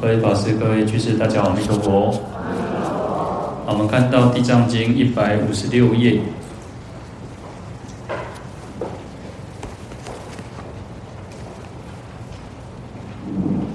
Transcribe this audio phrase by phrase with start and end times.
[0.00, 2.20] 各位法师、各位居士，大家好，阿弥陀佛。
[3.66, 6.18] 我们看到《地藏经》一百五十六页。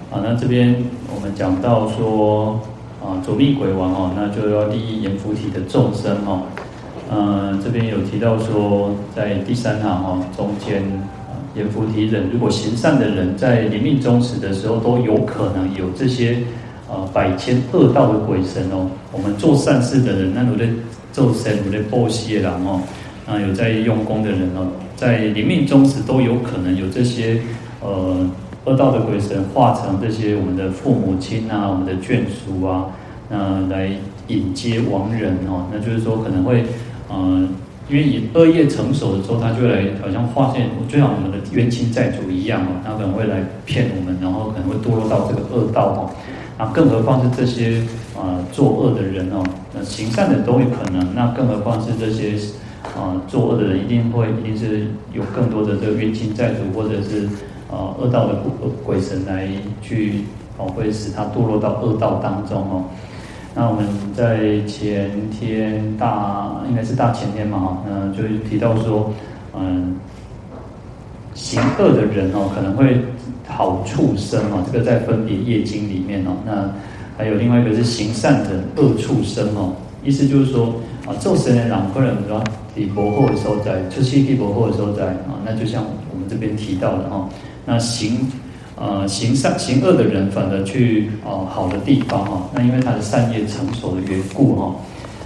[0.09, 0.75] 好，那这边
[1.16, 2.59] 我们讲到说，
[3.03, 6.41] 啊，左密鬼王哦，那就要利益阎浮提的众生哦。
[7.11, 10.81] 嗯，这边有提到说，在第三行哦中间。
[11.55, 16.38] 阎浮提人，如果行善的人，在临命终时的时候，都有可能有这些
[16.90, 18.89] 呃百千恶道的鬼神哦。
[19.14, 20.66] 我们做善事的人，那有的
[21.14, 22.81] 做神，有的报谢郎哦，
[23.25, 27.39] 那有在用功的人哦，在临命终时都有可能有这些
[27.81, 28.30] 呃
[28.66, 32.88] 恶道的鬼神化成这些我们的父母亲啊，我们的眷属啊，
[33.30, 33.90] 那来
[34.28, 35.67] 引接亡人哦。
[35.72, 36.66] 那就是说可能会
[37.08, 37.47] 呃。
[37.88, 46.09] 因为以恶业成熟的时候，他就来，好像化现，就像我们的冤亲债主一样哦，他可能会来骗我们，然后可能会堕落到这个恶道哦。
[46.58, 47.83] 那更何况是这些
[48.17, 52.33] 啊、作恶的人哦，那行善的都有可能，那更何况是这些
[52.97, 57.28] 啊、作恶的人，一定会一定是有更多的这个冤亲债主，或者是
[57.69, 59.47] 啊、恶道的鬼鬼神来
[59.81, 60.22] 去
[60.58, 62.86] 哦，会使他堕落到恶道当中哦。
[63.58, 69.09] 那我们在前天大应该是大前天嘛哈，嗯，就提到说，
[69.58, 69.95] 嗯，
[71.34, 73.00] 行恶的人哦，可能会
[73.47, 76.31] 好畜生哦，这个在分别业经里面哦。
[76.45, 76.70] 那
[77.17, 79.72] 还有另外一个是行善的恶畜生哦，
[80.03, 80.75] 意思就是说
[81.08, 82.44] 啊，做神的人可能说
[82.75, 85.81] 地薄厚的时候在，出去地薄厚的时候在啊，那就像
[86.12, 87.29] 我们这边提到的哈，
[87.66, 88.29] 那行。
[88.78, 92.41] 呃，行善行恶的人，反而去哦好的地方哈。
[92.53, 94.75] 那因为他的善业成熟的缘故哈。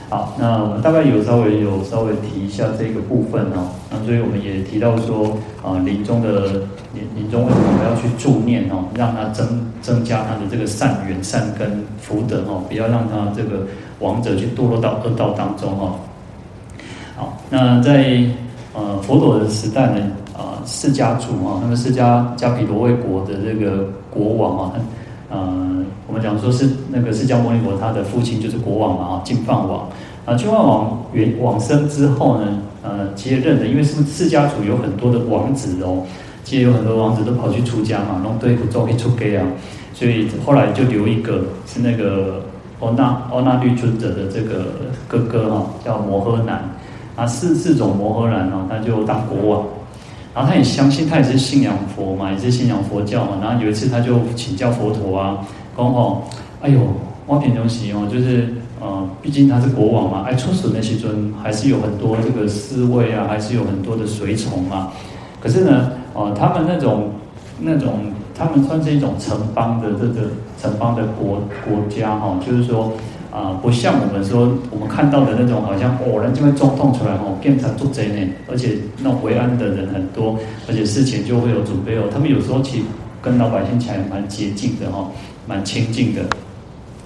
[0.07, 3.69] 好，那我们大概有稍微有稍微提一下这个部分哦。
[3.91, 6.61] 那所以我们也提到说，啊，临终的
[6.93, 13.65] 临临终为什么我们要去助念哦，让他增增加他的这个善缘、善根、福德哦，不要让他这个
[13.99, 15.95] 亡者去堕落到恶道当中哦。
[17.15, 18.23] 好，那在
[18.73, 20.07] 呃佛陀的时代呢？
[20.39, 24.71] 啊，释迦族啊，那么释迦迦毗罗卫国的这个国王啊，
[25.29, 29.89] 呃，我们讲说是那个释迦牟尼佛他的父亲就是国王嘛啊，净饭王
[30.25, 36.03] 啊，净饭王原往生之后呢，呃，接任的，因为是释迦族有很多的王子哦，
[36.45, 39.47] 其实有很多王子都跑去出家嘛，然后对付做一出家啊，
[39.93, 42.41] 所以后来就留一个是那个
[42.79, 44.67] 欧那欧那律尊者的这个
[45.05, 46.63] 哥哥哈，叫摩诃男
[47.17, 49.65] 啊，四四种摩诃男哦，他就当国王。
[50.33, 53.39] 然后他也相信，他也是信仰佛嘛，也是信仰佛教嘛。
[53.41, 55.39] 然后有一次，他就请教佛陀啊，
[55.75, 56.21] 讲：“哦，
[56.61, 56.79] 哎呦，
[57.25, 64.89] 我品东西哦，就是呃，毕竟他是国王嘛，哎，出使那些尊还是有很多这个侍卫啊，还是有很多的随从嘛。
[65.41, 67.09] 可是呢，呃，他们那种
[67.59, 70.29] 那种，他们算是一种城邦的这个
[70.61, 72.93] 城邦的国国家哈、哦，就是说。”
[73.39, 82.03] 啊，不像我们说我们看到的那种，好像偶然就会中痛出来哦，变成做贼呢，而且那种为安的人很多，而且事前就会有准备哦。
[82.11, 82.83] 他们有时候其实
[83.21, 85.07] 跟老百姓起来蛮接近的哈，
[85.47, 86.21] 蛮亲近的。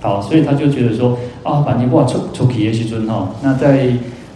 [0.01, 3.29] 好，所以他就觉得说啊，反正哇，出出去也是尊哈。
[3.43, 3.89] 那在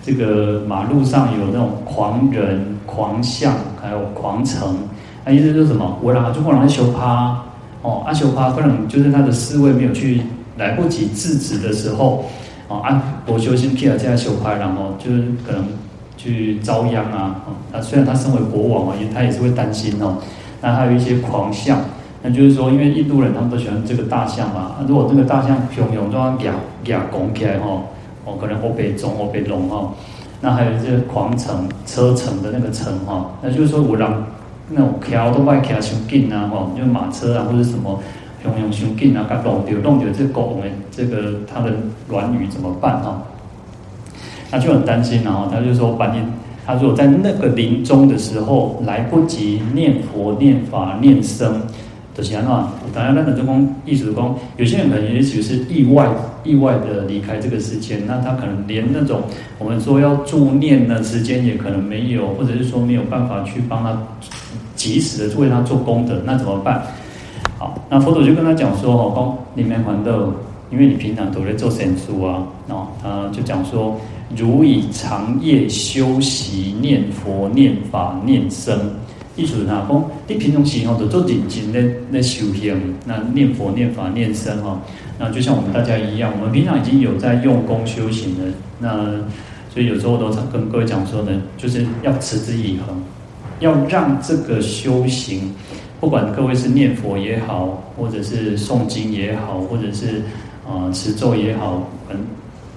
[0.03, 4.78] 这个马路上有那种狂人、狂象，还有狂城，
[5.25, 5.97] 那意思就是什么？
[6.03, 7.41] 我俩就过来修趴
[7.81, 10.22] 哦，阿修趴可能就是他的思维没有去。
[10.57, 12.25] 来不及制止的时候，
[12.68, 15.66] 哦，按我修心皮尔这样修派，然后就是可能
[16.18, 17.44] 去遭殃啊。
[17.72, 20.17] 啊，虽然他身为国王啊，他也是会担心哦。
[20.62, 21.79] 那还有一些狂象，
[22.23, 24.78] 那就是说，因为印度人他们都喜欢这个大象嘛。
[24.87, 26.53] 如果这个大象平庸这样压
[26.85, 27.84] 压拱起来哈，
[28.26, 29.93] 哦，可能会被中或被龙哈。
[30.41, 34.26] 那还有这个狂城车城的那个城哈，那就是说我让
[34.70, 37.99] 那种桥都快桥修近啊，哈，就马车啊或者什么。
[38.45, 41.72] 用用胸劲啊，搞弄丢弄丢这狗们，这个它的
[42.09, 43.22] 卵语怎么办哈？
[44.49, 46.19] 他就很担心，然后他就说：把你
[46.66, 51.61] 他如果在那个临终的时候来不及念佛、念法、念僧
[52.16, 56.09] 的情况下，大家那个中公意思说，有些人可能也许是意外、
[56.43, 59.22] 意外的离开这个世间，那他可能连那种
[59.59, 63.97] 我们说要助念的时间也可能没有，或者是说没有办法去帮他
[64.75, 66.83] 及时的为他做功德，那怎么办？
[67.57, 70.29] 好，那佛陀就跟他讲说：“哦，光里面还的，
[70.69, 73.99] 因为你平常都在做善事啊，哦，他就讲说，
[74.35, 78.77] 如以长夜修习念佛、念法、念僧，
[79.35, 81.81] 意思是讲，你平常时候都做认真的
[82.13, 84.79] 在修行，那念佛、念法、念僧哈，
[85.17, 89.03] 那就像我们大家一样，我们平常已经有在用功修行了，那
[89.73, 92.95] 所以有时候都跟各位讲说呢，就是要持之以恒，
[93.61, 95.51] 要让这个修行。”
[95.99, 100.17] 不管各位是念佛也好，或者是诵经也好，或者是
[100.64, 102.17] 啊、呃、持咒也好，嗯，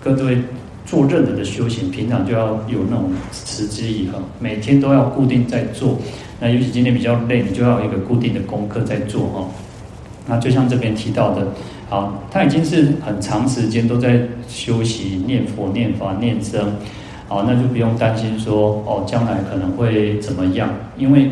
[0.02, 0.38] 各位
[0.86, 5.98] 做任何的修行，平常就要有那种持之以恒，每天都要固定在做。
[6.40, 9.46] 那尤其今天比较累，你就要有一个固定的功课在做哈。
[10.26, 11.46] 那就像这边提到的，
[11.90, 14.18] 好，他已经是很长时间都在
[14.48, 16.72] 修习念佛、念法、念僧，
[17.28, 21.30] 好，那就不用担心说哦，将来可能会怎么样，因为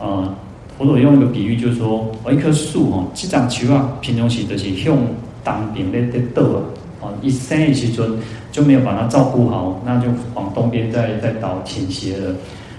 [0.00, 0.34] 呃。
[0.78, 4.96] 佛陀用一个比喻，就是说，哦，一棵树哦，这张树啊，平常时就是向
[5.44, 6.62] 东边在在倒啊，
[7.00, 8.16] 哦，一生的时阵
[8.52, 12.32] 就没有把它照顾好，那就往东边再再倒倾斜了。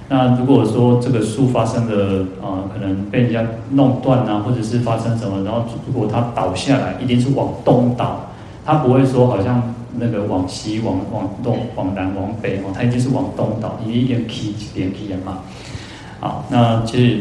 [0.08, 8.32] 那如果说这个树发生的啊、呃，可能被人家弄断啊，或者是发生什么，然后如果它倒下来，一定是往东倒，
[8.66, 9.62] 它不会说好像
[9.98, 15.40] 那个往西、往往东、往南、往北哦，它一定是往东倒，一点起一点起的嘛。
[16.22, 17.20] 好，那其实。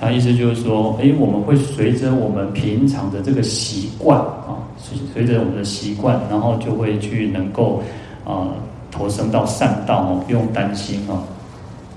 [0.00, 7.82] 他意思就是说，诶，我们会随着我们平常的这个习惯啊，随随着我们的习惯，然后就会去能够
[8.24, 8.48] 啊
[8.90, 11.22] 投生到善道哦，不用担心哦。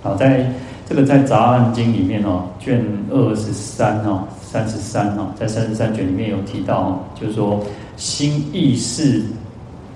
[0.01, 0.51] 好，在
[0.85, 7.63] 这个在《杂阿经》里面哦，卷二十三哦，三十三哦，在三十三卷里面有提到哦，就是说
[7.95, 9.23] 心意识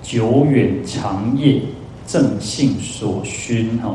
[0.02, 1.60] 久远长业
[2.06, 3.94] 正性所熏哈。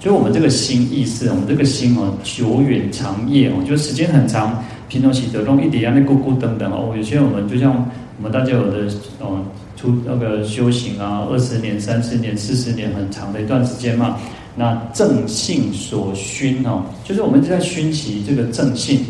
[0.00, 6.94] 就我们这个心意识，我们这个心哦，久远长夜哦，就时间很长，平常喜得弄一点啊，那咕咕等等哦。
[6.96, 7.72] 有些我们就像
[8.16, 8.86] 我们大家有的
[9.18, 9.42] 哦，
[9.76, 14.16] 出那个修行啊，二十年、三十年、四十年，很长的一段时间嘛。
[14.54, 19.04] 那正性所熏哦，就是我们在熏习这个正性。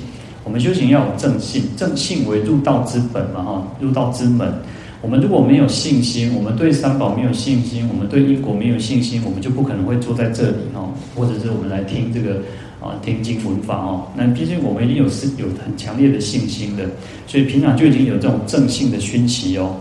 [0.45, 4.51] 我们修行要有正性，正性为入道之本嘛哈，入道之门。
[5.01, 12.41] 我们如果没有信心，我们对三宝没有信心，我们对因果没有信心，我们就不可能会坐在这里哦，或者是我们来听这个
[12.81, 14.09] 啊听经闻法哦。
[14.17, 16.85] 那毕竟我们一定有是有很强烈的信心的，
[17.29, 19.77] 所以平常就已经有这种正性的熏习哦。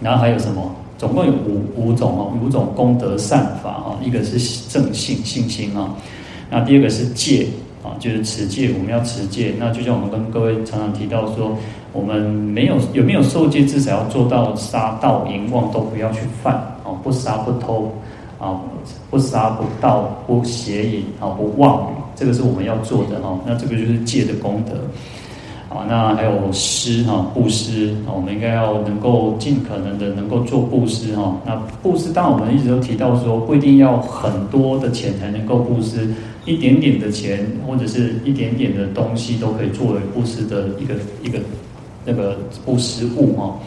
[0.00, 0.74] 然后还有什么？
[0.98, 3.96] 总共有五五种哦，五种功德善法哦。
[4.04, 5.94] 一个是正性信心啊，
[6.50, 7.46] 那第二个是戒
[7.84, 9.54] 啊，就是持戒，我们要持戒。
[9.56, 11.56] 那就像我们跟各位常常提到说。
[11.92, 16.54] 我们没有有没有受戒，至少要做到杀盗淫妄都不要去犯
[16.84, 17.92] 哦，不杀不偷
[18.38, 18.58] 啊，
[19.10, 23.38] 不杀不盗不邪淫啊，不妄语，这个是我们要做的哈。
[23.46, 24.72] 那这个就是戒的功德
[25.68, 25.84] 啊。
[25.86, 31.36] 那还有施哈，布施，我们应该要能够尽可能的能够做布施哈。
[31.44, 36.08] 那布施，当我们一直都提到说，不一定要很多的钱才能够布施，
[36.46, 41.38] 一点点的钱或者是一点点的东西都可以作为布施的一个一个。
[42.04, 43.58] 那个不失误哈，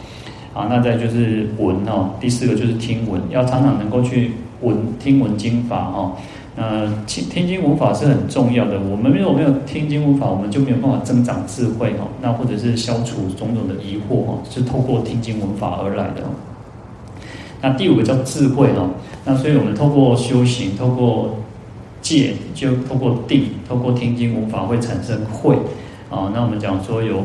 [0.52, 6.12] 啊，那再就是闻哦，第四个就是听闻，要常常能够去闻听闻经法哈。
[6.58, 12.06] 那听听经闻法是很重要的，我们如果没有听经闻法，我们就没有办法增长智慧哈。
[12.20, 16.22] 那或者是消除种种的疑惑哈，是透过听经闻法而来的。
[17.62, 18.88] 那第五个叫智慧哈，
[19.24, 21.36] 那所以我们透过修行，透过
[22.00, 25.56] 戒，就透过定，透过听经闻法会产生慧
[26.10, 26.30] 啊。
[26.34, 27.22] 那我们讲说有。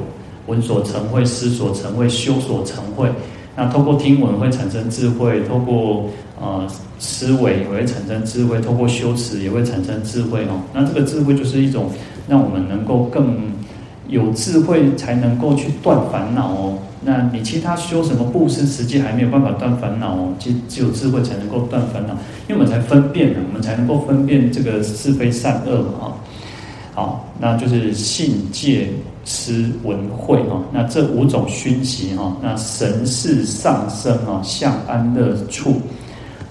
[0.48, 3.10] 闻所成慧，思所成慧，修所成慧。
[3.56, 6.66] 那透过听闻会产生智慧，透过呃
[7.00, 10.62] 思维也会产生智慧，透过修持也会产生智慧哦。
[10.74, 11.90] 那这个智慧就是一种
[12.28, 13.52] 让我们能够更
[14.08, 16.78] 有智慧，才能够去断烦恼哦。
[17.04, 20.34] 那你其他修什么布施，实际还没有办法断烦恼哦。
[20.40, 22.14] 其只有智慧才能够断烦恼，
[22.48, 26.14] 因为我们才分辨，我们才能够分辨这个是非善恶嘛。
[26.94, 28.88] 好，那就是信戒。
[29.24, 35.76] 持闻慧哈，那这五种熏习哈，那神是上升啊，向安乐处。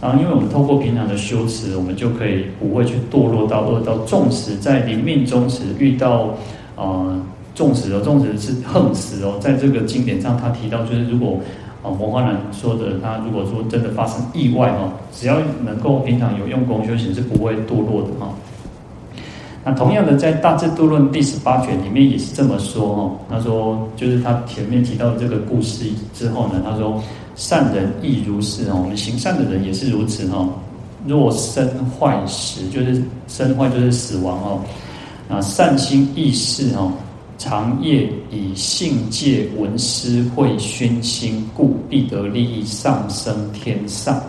[0.00, 3.98] 然后，因为我们透过平常的修持，我们就可以不会去堕落到恶道。
[4.06, 6.34] 纵使在临命终时遇到
[6.74, 7.20] 啊，
[7.54, 11.38] 纵使哦，纵使是横死哦，在这个经典上他提到，就是如果
[11.82, 18.32] 啊，摩犍男说的，他如果说真的发生意外哈，只要能够平常有用功修行，是不会堕落的哈。
[19.72, 23.16] 同样的，在《大智度论》第十八卷里面也是这么说哦。
[23.28, 25.84] 他说，就是他前面提到的这个故事
[26.14, 27.02] 之后呢，他说，
[27.36, 28.80] 善人亦如是哦。
[28.82, 30.48] 我们行善的人也是如此哦。
[31.06, 34.60] 若身坏时，就是身坏就是死亡哦。
[35.28, 36.92] 啊，善心易逝哦，
[37.38, 44.20] 长夜以信戒闻思会熏心，故必得利益上升天上。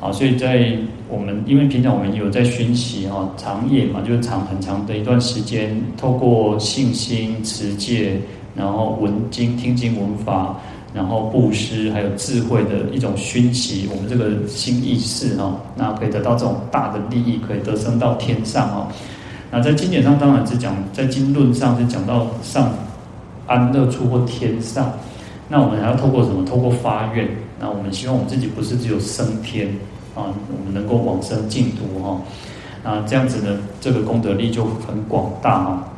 [0.00, 0.76] 啊，所以在
[1.14, 8.18] 我们因为平常我们有在熏习哈，长夜嘛，就是长很长的一段时间，透过信心持戒，
[8.56, 10.56] 然后闻经听经闻法，
[10.92, 18.88] 然后布施，还有智慧的一种熏习，我们这个心意识哈，那可以得到这种大的利益，可以得升到天上哦。
[19.52, 22.72] 那在经典上当然是讲，在经论上是讲到上
[23.46, 24.92] 安乐处或天上。
[25.48, 26.44] 那我们还要透过什么？
[26.44, 27.28] 透过发愿。
[27.60, 29.68] 那我们希望我们自己不是只有升天
[30.14, 32.20] 啊，我们能够往生净土哈。
[32.82, 35.88] 那这样子呢，这个功德力就很广大哈。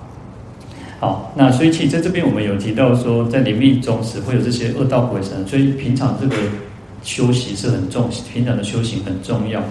[1.00, 6.36] 好，那所以其实在这边我们有提到说，在临命终时会有这些恶道鬼神，所以平常这个
[7.02, 9.62] 修习是很重，平常的修行很重要。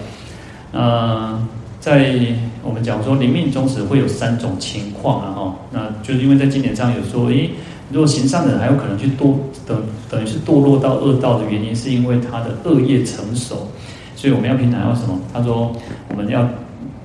[0.72, 1.46] 嗯。
[1.78, 2.16] 在
[2.64, 7.48] 我们讲说临命终时会有三种情况啊哈，那就是因为在经典上有说，诶，
[7.92, 13.68] 如果行善的人还有可能去堕等等于是堕落到恶道的原因，是因为他的恶业成熟，
[14.16, 15.16] 所以我们要平常要什么？
[15.32, 15.70] 他说
[16.08, 16.48] 我们要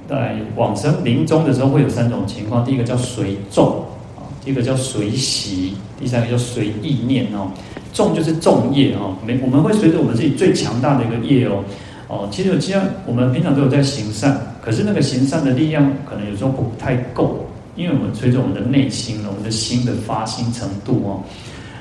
[0.09, 3.85] 在往生临终的时候会有三种情况，第一个叫随众
[4.17, 7.51] 啊，第一个叫随喜，第三个叫随意念哦。
[7.93, 11.63] 众就是众业哦，没我们会随着我们自己最强大的一个业哦。
[12.07, 21.23] 哦，其实既然我们平常都有在行善，可是那个行善的力量可能有时候不太够，因为我们随着我们的内心，我们的心的发心程度哦。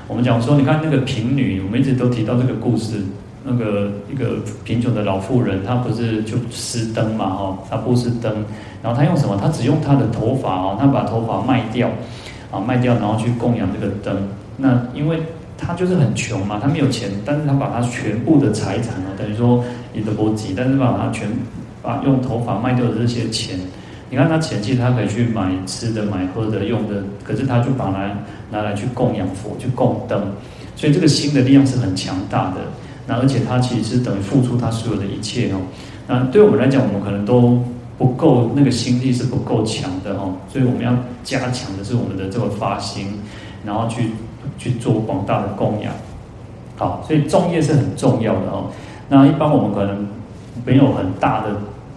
[0.06, 2.94] 我们讲说，你看那个贫女，我们一直都提到这个故事，
[3.44, 8.32] 那个一个贫穷的老妇人，她不是就施灯嘛，哦，她布施灯，
[8.82, 9.38] 然后她用什么？
[9.40, 11.90] 她只用她的头发哦，她把头发卖掉，
[12.50, 14.16] 啊，卖掉，然后去供养这个灯。
[14.56, 15.20] 那因为
[15.58, 19.64] 她就是很穷嘛，她没有钱，但是她把她全部的财产哦，等于说。
[19.92, 21.28] 你都不急，但是把它全
[21.82, 23.58] 把用头发卖掉的这些钱，
[24.08, 28.08] 你看他钱其实他可以去买吃的、买喝的、用的，可是他就把它
[28.52, 30.22] 拿来去供养佛、去供灯，
[30.76, 32.60] 所以这个心的力量是很强大的。
[33.10, 35.56] 那而且他其实是等于付出他所有的一切哦。
[36.06, 37.60] 那对我们来讲，我们可能都
[37.98, 43.08] 不够那个心力是不够强的哦，所以我们要加强的是我们的这个发心，
[43.64, 44.12] 然后去
[44.58, 45.92] 去做广大的供养。
[46.76, 48.70] 好，所以众业是很重要的哦。
[49.08, 50.06] 那一般我们可能
[50.64, 51.48] 没有很大的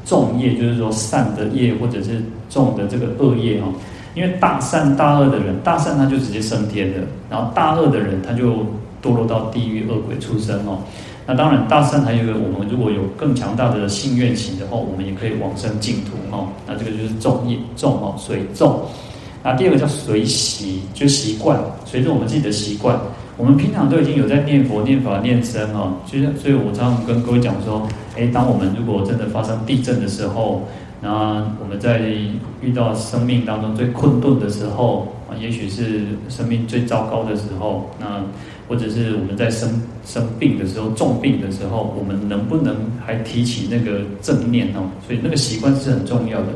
[0.05, 3.67] 重业，就是说善的业或者是重的这个恶业哈。
[4.15, 8.65] 因为大善大恶的人，大善他就直接升天了，然后大恶的人他就
[9.03, 10.79] 堕落到地狱恶鬼出生哦。
[11.25, 16.47] 那当然大善还有一个，我们如果有更强大的信愿行的话，我们也可以往生净土哦。
[16.67, 18.81] 那这个就是重业重哦，随众。
[19.43, 22.97] 那第二个叫随习，就习惯，随着我们自己的习惯。
[23.35, 27.81] 我们平常都已经有在念佛、念法、念僧哦，其实，所以我常常跟各位讲说，
[28.15, 30.61] 诶，当我们如果真的发生地震的时候，
[31.01, 31.99] 那我们在
[32.61, 38.21] 遇到生命当中最困顿的时候啊，也许是生命最糟糕的时候，那
[38.67, 44.89] 或者是我们在生生病的时候、重病的时候，我们能不能还提起那个正念哦？
[45.05, 46.47] 所以那个习惯是很重要的，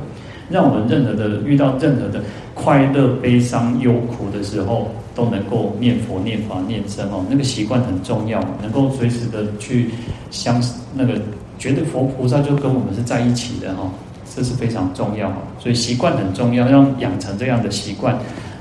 [0.50, 2.22] 让我们任何的遇到任何的
[2.54, 4.90] 快乐、悲伤、忧苦的时候。
[5.18, 9.90] 都能够念佛、念法、念僧哦，那个习惯很重要，能够随时的去
[10.30, 11.20] 相那个
[11.58, 13.90] 觉得佛菩萨就跟我们是在一起的哈，
[14.36, 15.34] 这是非常重要。
[15.58, 18.16] 所以习惯很重要，要养成这样的习惯。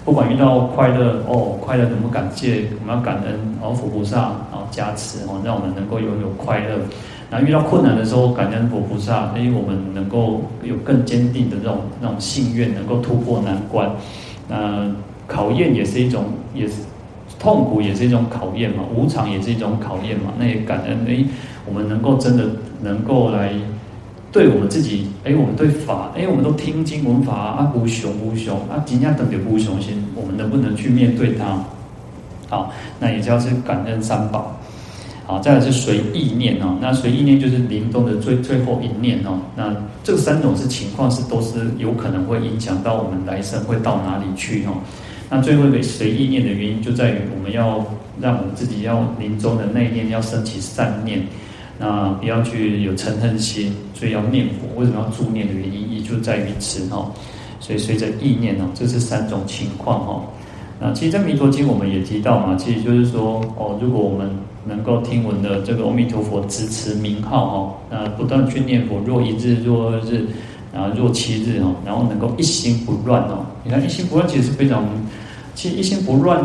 [0.07, 2.67] 不管遇到快乐哦，快乐怎么感谢？
[2.81, 4.19] 我们要感恩哦，佛菩萨
[4.51, 6.79] 然后加持哦，让我们能够拥有快乐。
[7.29, 13.91] 然后遇到困难的时候，感恩佛菩萨，因为我们能够有更坚定的这种那种信愿，能够突破难关。
[14.49, 14.89] 那。
[15.29, 16.75] 考验也是一种，也是
[17.37, 18.85] 痛苦，也是一种考验嘛。
[18.95, 20.33] 无常也是一种考验嘛。
[20.39, 21.25] 那也感恩，哎，
[21.67, 22.45] 我们能够真的
[22.81, 23.53] 能够来
[24.37, 31.65] 对我们自己，哎，我们对法，哎，我们都听经闻法啊，无穷无穷啊，今天等于无穷心，我们能不能去面对它？
[32.51, 34.55] 好，那也叫是感恩三宝。
[35.25, 36.77] 好，再来是随意念哦。
[36.83, 39.41] 那随意念就是临终的最最后一念哦。
[39.57, 39.75] 那
[40.05, 44.75] 这三种是情况是都是有可能会影响到我们来生会到哪里去哦。
[45.31, 47.83] 那最后一个随意念的原因，就在于我们要
[48.21, 51.23] 让我们自己要临终的那念要升起善念，
[51.79, 54.81] 那不要去有嗔恨心，所以要念佛。
[54.81, 57.11] 为什么要助念的原因，也就在于此哈。
[57.61, 60.23] 所以随着意念哦，这是三种情况哈。
[60.81, 64.31] 那其实，在《弥陀经》我们也提到嘛，其实就是说哦，如果我们
[64.65, 70.27] 能够听闻的这个阿弥陀佛直持名号哈，那不断去念佛，若一日，若二日。
[70.75, 73.47] 啊，若七日哦，然后能够一心不乱哦。
[73.65, 74.85] 你看一心不乱其实是非常，
[75.55, 76.45] 其实一心不乱，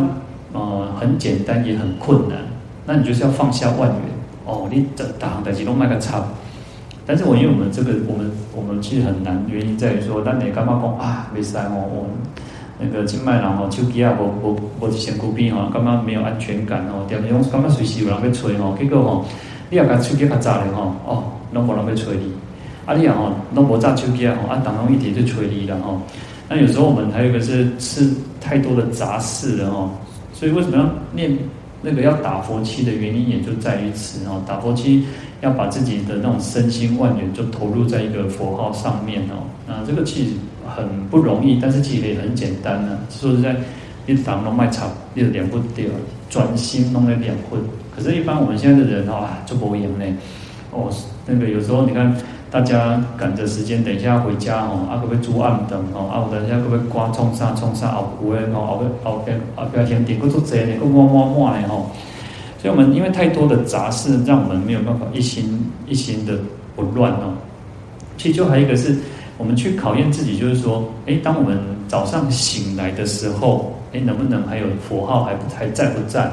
[0.54, 2.38] 呃，很简单也很困难。
[2.86, 4.00] 那你就是要放下万缘
[4.52, 6.24] 哦，你这大行大吉都卖个差。
[7.06, 11.28] 但是我因为我们这个我们我们其实很难，原因在于说，但你干嘛讲啊？
[11.34, 12.06] 没事哦，我
[12.80, 19.26] 那个金麦郎哦，手机啊，无无无一身躯边哦，感觉没有安全感哦，点样感觉随时有人要催吼，结果吼，
[19.70, 22.32] 你也甲手机卡炸了吼，哦，拢无人要催你，
[22.86, 26.00] 啊，你啊吼，拢无炸手机啊吼，啊，当中一直就催你了吼。
[26.48, 29.90] 那有时候我们还有一个是吃太多的杂事了哦，
[30.34, 31.36] 所以为什么要念
[31.82, 35.06] 那个要打佛七的原因，也就在于此哦，打佛七
[35.42, 40.32] 要把自己的那种身心万缘就投入在一个佛号上面哦，那这个其实。
[40.74, 42.96] 很不容易，但是其实也很简单呢、啊。
[43.10, 43.54] 说实在，
[44.06, 45.86] 一堂都卖场，一两不掉，
[46.30, 47.60] 专心弄了两分。
[47.94, 50.14] 可是，一般我们现在的人哦，就不会赢嘞。
[50.72, 50.88] 哦，
[51.26, 52.16] 那个有时候你看，
[52.52, 56.10] 大家赶着时间，等一下回家哦，啊，可不可以煮暗灯哦？
[56.12, 58.60] 啊，我等一下可不可以刮冲沙冲沙熬糊的哦？
[58.68, 61.90] 熬个熬个熬个甜点，够做这呢，够摸摸摸嘞吼。
[62.62, 66.38] 所以，我们因为太多的杂事，让我们没有办法一心一心的
[66.76, 67.34] 不乱哦。
[68.18, 68.96] 其实，就还有一个是。
[69.38, 76.32] 我们去考验自己，就是说，哎，当我们早上醒来的时候，哎，能不能还有佛号还还在不在？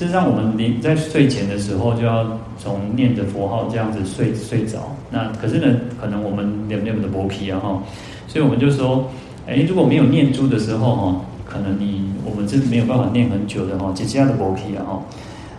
[0.00, 2.26] 事实上，我们你在睡前的时候就要
[2.56, 4.96] 从念着佛号这样子睡睡着。
[5.10, 7.82] 那可是呢，可能我们念念的薄皮啊哈，
[8.26, 9.06] 所以我们就说，
[9.46, 15.02] 哎，如果没有念珠的时候哈，可能你我们是没有办法念很久的哈，其他的薄皮啊哈。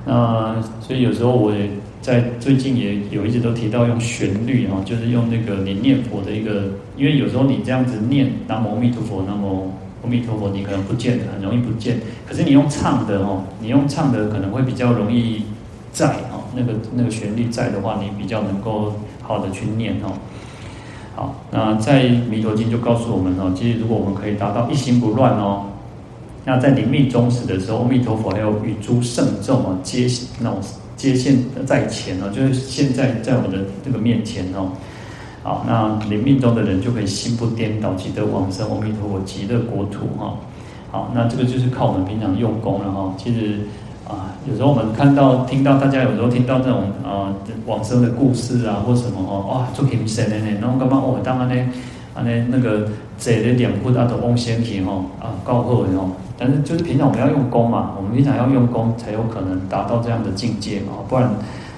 [0.07, 1.69] 那所以有时候我也。
[2.01, 6.63] 在最近也有一直都提到用旋律哈，就是用那个你念佛的一个，
[6.97, 9.71] 因为有时候你这样子念南无阿弥陀佛，南无
[10.03, 11.99] 阿弥陀佛，你可能不见，很容易不见。
[12.27, 15.43] 可是你用唱的哦，你用唱的可能会比较容易
[15.91, 20.13] 在哦，那个那个旋律在的话，你比较能够好的去念哦。
[21.15, 25.67] 好，那在弥陀经就告诉我们哦，其实如果我们可以达到一心不乱哦，
[26.45, 30.07] 那在临命终时的时候，阿弥陀佛还有与诸圣众啊，接
[30.39, 30.59] 那种。
[30.97, 34.69] 接线在前哦，就是现在在我们的这个面前哦。
[35.43, 40.35] 好，那临命终的人就可以心不颠倒，即得往生阿弥陀佛极乐国土哈。
[40.91, 43.13] 好，那这个就是靠我们平常用功了哈。
[43.17, 43.61] 其实
[44.07, 47.33] 啊，有时候我们看到、听到大家有时候听到这种啊
[47.65, 51.71] 往生的故事啊，或什么哦，哇，做很神的呢，然后干嘛哦，当然呢，
[52.13, 56.11] 啊那那个这的脸部大的翁仙体哈啊，告贺哦。
[56.37, 61.29] 但是就是平常我们要用功嘛，我们平常要用功才有可能达到这样的境界啊，不然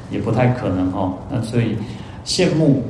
[0.09, 1.13] 也不太可能哈。
[1.29, 1.77] 那所以
[2.25, 2.83] 羡慕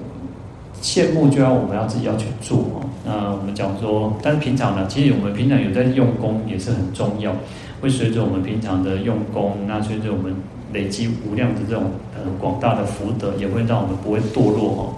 [0.84, 2.86] 羡慕就要我们要自己要去做哦。
[3.04, 7.34] 那我们讲说，但是平常呢，其实我们平常有在用功也是很重要，
[7.82, 10.36] 会随着我们平常的用功，那随着我们
[10.72, 14.93] 累积无量的这种呃广大的福德，也会让我们不会堕落哦。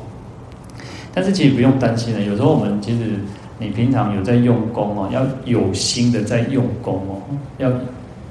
[1.14, 3.12] 但是其实不用担心了，有时候我们其实。
[3.58, 7.16] 你平常有在用功哦，要有心的在用功哦，
[7.58, 7.72] 要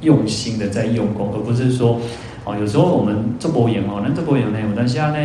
[0.03, 1.99] 用心的在用功，而不是说
[2.45, 5.17] 哦，有时候我们做播音哦，那做播音呢，有当下呢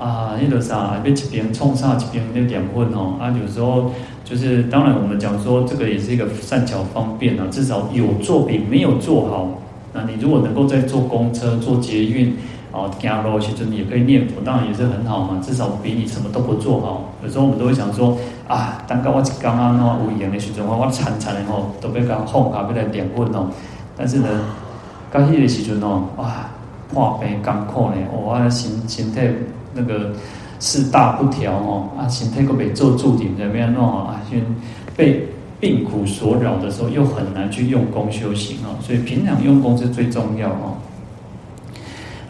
[0.00, 3.92] 啊，那个啥，被一边冲上一边那点混哦，啊，有时候
[4.24, 9.48] 就是当然我们讲说这个也是一个善巧方便啊，至少有做比没有做好。
[9.92, 12.36] 那你如果能够在坐公车、坐捷运。
[12.72, 15.40] 哦，走路其实你也可以念佛，当然也是很好嘛。
[15.42, 17.12] 至少比你什么都不做好。
[17.20, 23.48] 有时候我们都会想说，啊，当刚我刚刚那无言的时阵，我我惨惨的吼，都被刚哄啊，被来点问哦。
[23.96, 24.28] 但是呢，
[25.10, 26.48] 刚起的时阵哦，哇，
[26.94, 29.20] 破病艰苦呢，我身身体
[29.74, 30.12] 那个
[30.58, 34.22] 四大不调哦，啊，身体个被做注定怎么样弄啊？
[34.30, 34.44] 因为
[34.96, 35.28] 被
[35.58, 38.76] 病苦所扰的时候，又很难去用功修行哦。
[38.80, 40.76] 所以平常用功是最重要哦。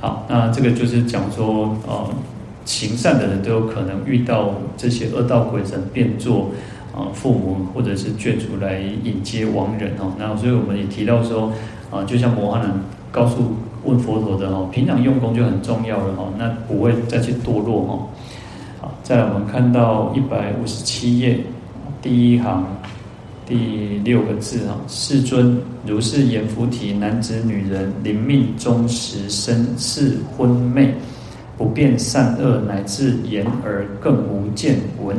[0.01, 2.09] 好，那这个就是讲说，呃，
[2.65, 6.51] 行善的人都有可能遇到这些恶道鬼神变作
[6.93, 10.13] 啊、父母或者是眷属来迎接亡人哦。
[10.19, 11.53] 那所以我们也提到说，
[11.91, 12.73] 啊、就像摩澜人
[13.13, 18.09] 告诉问佛陀的哦，平常用功就很重要了哈，那不会再去堕落哈。
[18.81, 21.39] 好，再来我们看到一百五十七页
[22.03, 22.65] 第一行。
[23.47, 30.95] 第六个字哈，世尊如是阎浮提男子女人临命终时身是昏昧，
[31.59, 35.17] 不辨善恶，乃至言耳更无见闻。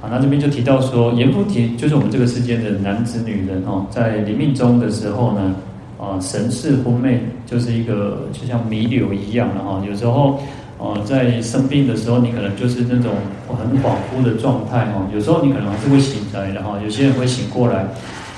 [0.00, 5.56] 啊，那这边就提到说，阎浮提就是我们这个世间的男子女人哦，在临命终的时候呢，
[6.04, 10.38] 啊，神似昏昧，就是一个就像弥留一样的哈，有时候。
[10.76, 13.12] 哦，在生病的时候，你可能就是那种
[13.48, 15.06] 很恍惚的状态哦。
[15.14, 17.86] 有时候你可能还是会醒来的哈，有些人会醒过来。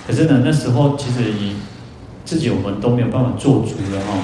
[0.06, 1.56] 可是呢，那时候其实你
[2.26, 4.18] 自己我们都没有办法做主了哈，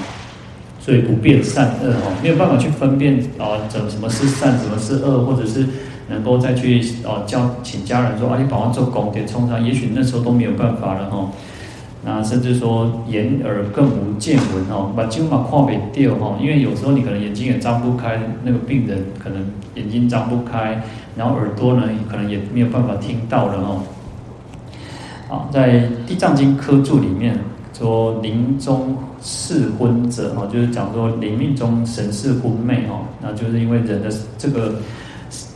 [0.79, 5.65] 所以不辨善恶哈，没有办法去分辨啊，怎什么是善，什么是恶，或者是
[6.07, 11.29] 能够再去哦叫请家人说啊，你帮我做功德冲上，也许那时候都没有办法了哈。
[12.05, 19.41] 那甚至说眼耳更无见闻哦，把睛嘛看不掉哈，因为有时候你可能眼睛也张不开，那个病人可能
[19.75, 20.83] 眼睛张不开，
[21.15, 23.81] 然后耳朵呢可能也没有办法听到了哦。
[25.29, 27.39] 好，在《地藏经》科注里面
[27.73, 34.75] 说，临终识昏者哈，就是讲说临命中神识昏昧哈，那就是因为人的这个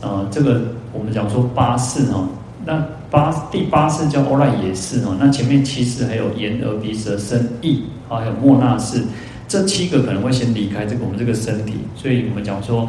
[0.00, 2.26] 呃这个我们讲说八识哈，
[2.64, 9.02] 那八第八识叫阿赖耶识哈，那前面七识还有眼耳鼻舌身意啊，还有莫那识，
[9.46, 12.88] 这七个可能会先离开这个我们这个身体，所以我们讲说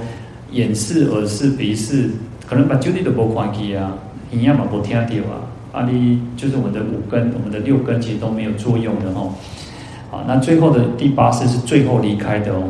[0.52, 2.10] 眼识、耳识、鼻识，
[2.48, 3.94] 可能把九地都无看去啊，
[4.32, 5.48] 营养嘛无听到啊。
[5.72, 9.32] 阿力就是我们的五根，我们的六根其实都没有作用的哦。
[10.10, 12.64] 好，那最后的第八识是最后离开的哦。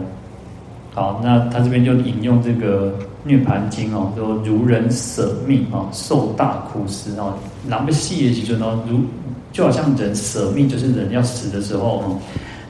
[0.94, 2.92] 好，那他这边就引用这个
[3.24, 7.34] 《涅槃经》哦，说如人舍命哦，受大苦时哦，
[7.68, 9.00] 然后细也其实呢，如
[9.52, 12.18] 就好像人舍命，就是人要死的时候哦，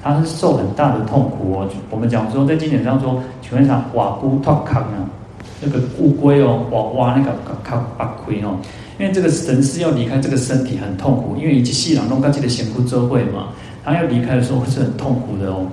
[0.02, 1.70] 他是受很大的痛苦哦。
[1.90, 5.06] 我们讲说在经典上说，请问一下瓦姑托康啊，
[5.62, 7.32] 那个乌龟哦，哇哇那个
[7.64, 8.58] 卡巴亏哦。
[8.98, 13.50] 因为这个神是要离开这个身体很痛苦，因为以及细朗弄跟这个贤苦周会嘛，
[13.84, 15.66] 他要离开的时候是很痛苦的哦。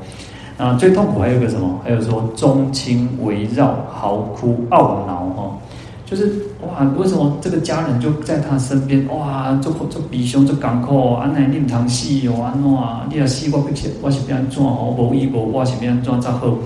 [0.56, 1.80] 啊，最痛苦还有个什么？
[1.84, 5.58] 还有说中亲围绕，嚎哭懊恼哈，
[6.06, 9.06] 就是哇，为什么这个家人就在他身边？
[9.08, 14.94] 哇，做做比胸做港口，安奈念堂戏哟，安诺啊，你啊戏我不是我是变怎哦？
[14.98, 16.56] 无依无我是变怎才好？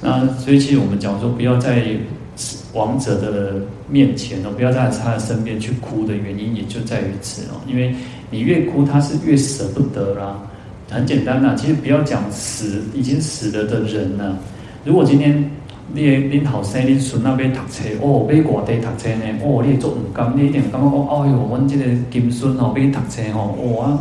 [0.00, 1.82] 那所以其实我们讲说，不要在。
[2.74, 3.54] 亡者的
[3.88, 7.58] 面前哦，不要在他的身边去哭的原因，也就在于此哦。
[7.66, 7.92] 因为
[8.30, 10.38] 你越哭，他是越舍不得啦。
[10.90, 14.36] 很简单呐，其实不要讲死已经死了的人呢。
[14.84, 15.50] 如果今天
[15.92, 23.98] 你你后生你孙那边读册哦，被外地读册呢，哦，你做唔甘，你一定感觉讲，哎呦，阮这个金孙哦，被读册吼，哇，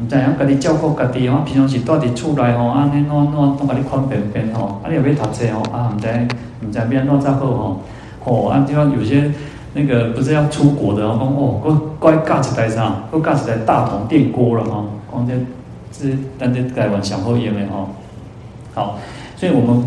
[0.00, 6.06] 唔知影家己照顾家己哦，平常时住伫厝内吼，啊，你怎怎拢家己款便便吼，啊，你又要读册吼，啊，唔知
[6.64, 7.82] 唔知变怎才好吼。
[8.24, 9.28] 哦，啊，就像有些
[9.74, 11.60] 那个不是要出国的，哦，讲哦，
[11.98, 15.34] 乖乖挂起来上，都挂起来大同电锅了哈，光这
[16.02, 17.88] 这但这改完想后也没有。
[18.74, 18.98] 好，
[19.36, 19.86] 所以我们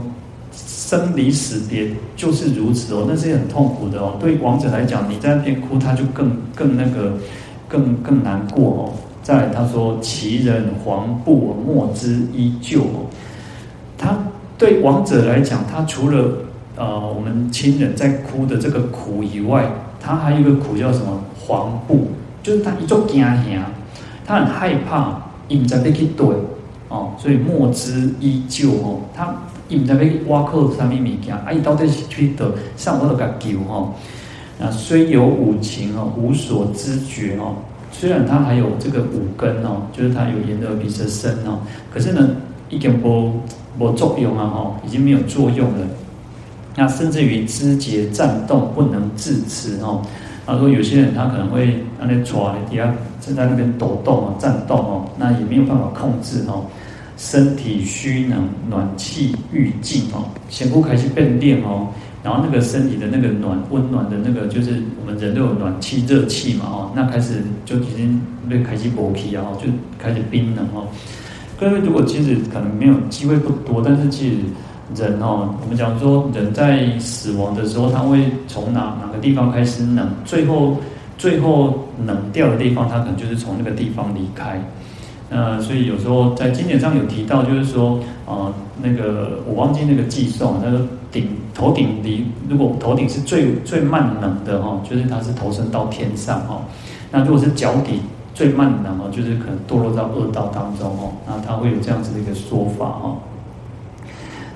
[0.54, 4.16] 生离死别就是如此哦，那是很痛苦的哦。
[4.20, 7.14] 对王者来讲，你在那边哭，他就更更那个
[7.68, 8.94] 更更难过哦。
[9.22, 13.10] 再来，他说其人黄布莫之依旧哦，
[13.98, 14.18] 他
[14.58, 16.32] 对王者来讲，他除了
[16.78, 19.66] 呃，我们亲人在哭的这个苦以外，
[20.00, 21.22] 他还有一个苦叫什么？
[21.48, 22.08] 黄布，
[22.42, 23.66] 就是他一做惊吓，
[24.26, 26.28] 他很害怕，因在被去对
[26.90, 29.36] 哦，所以莫之依旧哦，他
[29.68, 33.92] 因在被挖克上面物件，啊，伊到底是去的上我都甲救哈，
[34.60, 37.56] 那虽有五情哦，无所知觉哦，
[37.92, 41.60] 虽然他还有这个五根哦，就是他有眼耳鼻舌身哦，
[41.92, 42.30] 可是呢，
[42.70, 43.42] 已经无
[43.80, 45.88] 无作用啊哈，已经没有作用了。
[46.78, 50.02] 那甚至于肢节颤动不能自持哦，
[50.46, 56.66] 他说有些人他可能会那里抓底下正在那边抖动哦，颤动哦，那也没有办法控制哦，
[57.18, 61.88] 身体虚冷，暖气欲尽哦，先不开始变电哦，
[62.24, 70.88] 然后那个身体的那个暖温暖的那个就是我们人都有暖气热气嘛哦，那开始就已经被开始磨皮啊，就开始冰冷哦。
[71.60, 74.36] 各位如果其实可能没有机会不多，但是其实。
[74.94, 80.08] 人哦，我们讲说人在死亡的时候，他会从哪哪个地方开始冷？
[80.24, 80.78] 最后
[81.18, 84.62] 最后冷掉的地方，他可能就是从那个地方离开。
[85.30, 90.80] 呃，所以有时候在经典上有提到，就是说，呃，那个我忘记那个计算，那个
[91.12, 96.62] 顶头顶离，如果头顶是最最慢冷的哈，就是他是投身到天上哈。
[97.12, 98.02] 那如果是脚底
[98.36, 101.12] 最慢冷哦，就是可能堕落到恶道当中哦。
[101.28, 103.16] 那他会有这样子的一个说法哈。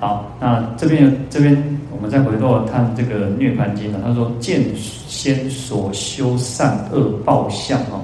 [0.00, 8.00] 好，那这边这边我们再回头看这个《涅槃经》呢，他说见先所修善恶报相哦，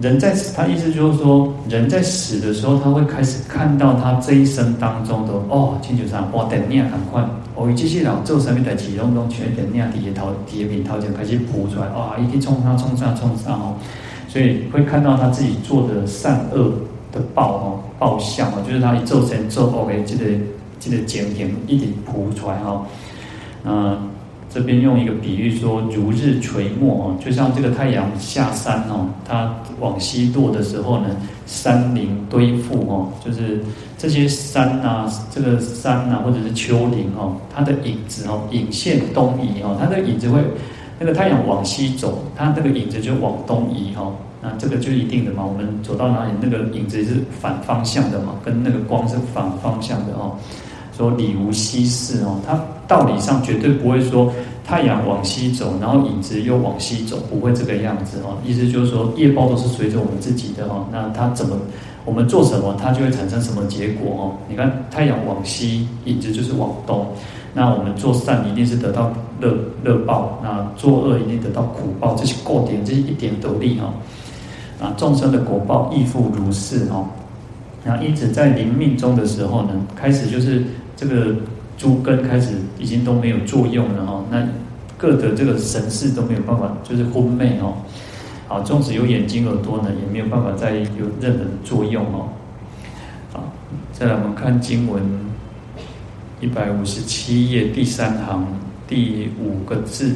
[0.00, 7.20] 人在死，他意思就是说，人在死的时候，他会开始看到他这一生当中的哦，亲像啥，哇，等念赶快，
[7.56, 13.74] 哦，这些人做生命的启动中全等念底下头底下面头就开始浮出来，哇，一定冲上冲上冲上哦，
[14.28, 16.70] 所以会看到他自己做的善恶。
[17.12, 17.71] 的报哦，
[18.02, 20.24] 报相哦，就是他一做成做 OK，这个
[20.80, 22.84] 这个剪影一直铺出来哈。
[23.64, 24.10] 嗯，
[24.50, 31.06] 这边用一个比喻说，如日垂没哦，就像这个太阳下山哦，它往西落的时候呢，
[31.46, 33.60] 山林堆覆哦，就是
[33.96, 40.42] 这些山呐，这个山呐，或者是丘陵哦，它的影子哦，影线东移哦，它的影子会，
[40.98, 44.10] 那个太阳往西走，它那个影子就往东移哈。
[44.42, 50.32] 那这个就一定的嘛，我们走到哪里，那个影子是反方向的嘛，跟那个光是反方向的哦。
[50.96, 54.30] 说理无稀释哦，它道理上绝对不会说
[54.62, 58.36] 太阳往西走，然后影子又往西走，不会这个样子哦。
[58.44, 60.84] 意思就是说，业报都是随着我们自己的哦。
[60.92, 61.56] 那它怎么，
[62.04, 64.22] 我们做什么，它就会产生什么结果哦。
[64.48, 67.06] 你看，太阳往西，影子就是往东。
[67.54, 73.92] 那我们做善一定是得到乐乐报，那做恶一定得到苦报，这些过点，这些一点得力哈。
[74.82, 77.08] 啊，众生的果报亦复如是哈。
[77.84, 80.64] 然后因此在临命终的时候呢，开始就是
[80.96, 81.36] 这个。
[81.78, 84.46] 诸根开始已经都没有作用了哈，那
[84.96, 87.74] 各的这个神识都没有办法，就是昏昧哦。
[88.46, 92.28] 好，纵使有眼睛耳朵呢，也没有办法再有任何作用哦。
[93.32, 93.52] 好，
[93.92, 95.02] 再来我们看经文
[96.40, 98.46] 一百五十七页第三行
[98.86, 100.14] 第五个字：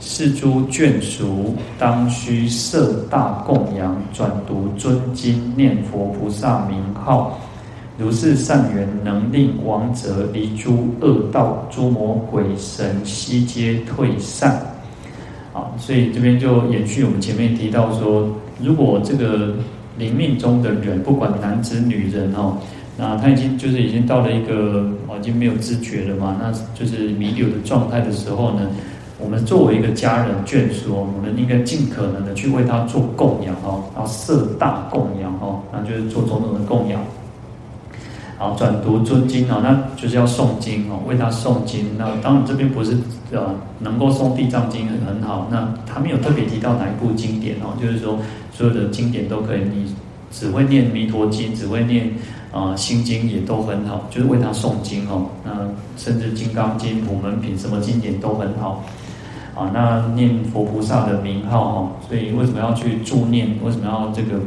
[0.00, 7.38] 是诸眷属当须设大供养，转读尊经，念佛菩萨名号。
[7.98, 14.52] 如是善缘，能令亡者离诸恶道，诸魔鬼神悉皆退散。
[15.52, 18.26] 啊，所以这边就延续我们前面提到说，
[18.58, 19.54] 如果这个
[19.98, 22.56] 临命终的人，不管男子女人哦，
[22.96, 28.66] 那他已经就是已经到了一个哦，已经没有知觉了嘛，那就是弥留的状态的时候呢，
[29.22, 37.00] 我们作为一个家人眷属，我们应该尽可能的去为他做供养哦，然后设大供养哦，那就是做种种的供养。
[38.38, 41.98] 好，转读尊经哦，那就是要诵经哦，为他诵经。
[41.98, 42.96] 那当然这边不是
[43.30, 48.18] 呃能够诵地藏经很好，那他没有特别提到哪一部经典哦，就是说
[48.50, 49.94] 所有的经典都可以，你
[50.30, 52.06] 只会念弥陀经，只会念
[52.50, 55.26] 啊、呃、心经也都很好，就是为他诵经哦。
[55.44, 55.52] 那
[55.98, 58.82] 甚至金刚经、普门品什么经典都很好
[59.60, 59.70] 啊。
[59.74, 63.48] 那念佛菩萨的名号哦，所以为什么要去助念？
[63.64, 64.40] 为什么要这个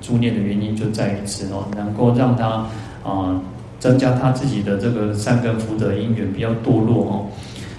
[0.00, 2.66] 助念的原因就在于此哦，能够让他。
[3.04, 3.40] 啊，
[3.78, 7.12] 增加他自己的这个善根福德因缘，比较堕落哦。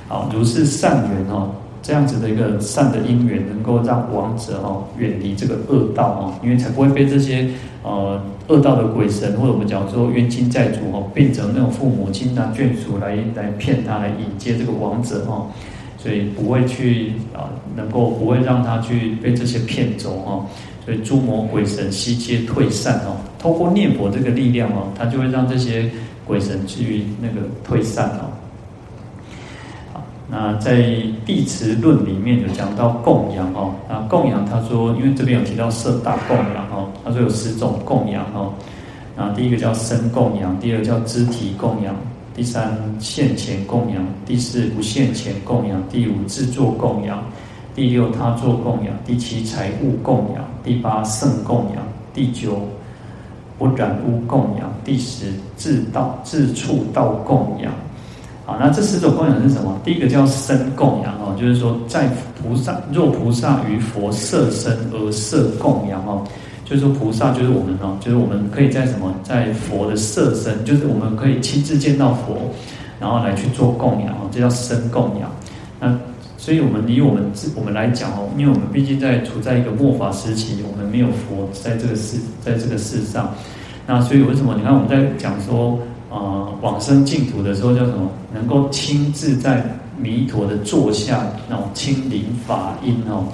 [0.07, 1.51] 好，如是善缘哦，
[1.83, 7.47] 这样子的一个善的因缘，能够让王者哦远离这个恶道哦，因为才不会被这些
[7.83, 15.47] 呃恶道的鬼神或者我们讲说冤亲债主哦，变成那种父母亲啊眷属来来骗他，来引接这个王者哦，
[16.01, 20.45] 所以不会去啊，能够不会让他去被这些骗走哦。
[20.85, 25.87] 所以诸魔鬼神悉皆退散哦，透过念佛这个力量哦，它就会让这些
[26.25, 28.25] 鬼神去那个退散哦。
[29.93, 30.77] 好，那在
[31.25, 38.51] 《地持论》里面有讲到供养哦，那供养他说，因为这边有提到设大供养哦，他说有十种供养哦，
[39.15, 41.93] 那第一个叫身供养，第二个叫肢体供养，
[42.35, 47.23] 第三现前供养，第四不现前供养，第五自作供养。
[47.75, 52.59] 第六他作供养，第七财物供养，第八胜供养，第九
[53.57, 57.71] 不染污供养，第十自道自处道供养。
[58.45, 59.79] 好，那这四种供养是什么？
[59.83, 62.09] 第一个叫身供养哦，就是说在
[62.41, 66.25] 菩萨若菩萨于佛设身而设供养哦，
[66.69, 72.37] 就是说菩萨就是我们哦，就是我们可以在什么在佛的色身，就是我们可以亲自见到佛，
[72.99, 75.31] 然后来去做供养哦，这叫身供养。
[75.79, 75.97] 那
[76.37, 83.33] 所以，我们以我们自我们来讲哦，因为我们毕竟在处在一个末法时期，我们没有佛在这个世，在这个世上。
[83.87, 84.53] 那所以为什么？
[84.55, 85.79] 你看我们在讲说，
[86.11, 88.09] 呃，往生净土的时候叫什么？
[88.31, 89.65] 能够亲自在
[89.97, 93.25] 弥陀的座下那种亲临法音哦。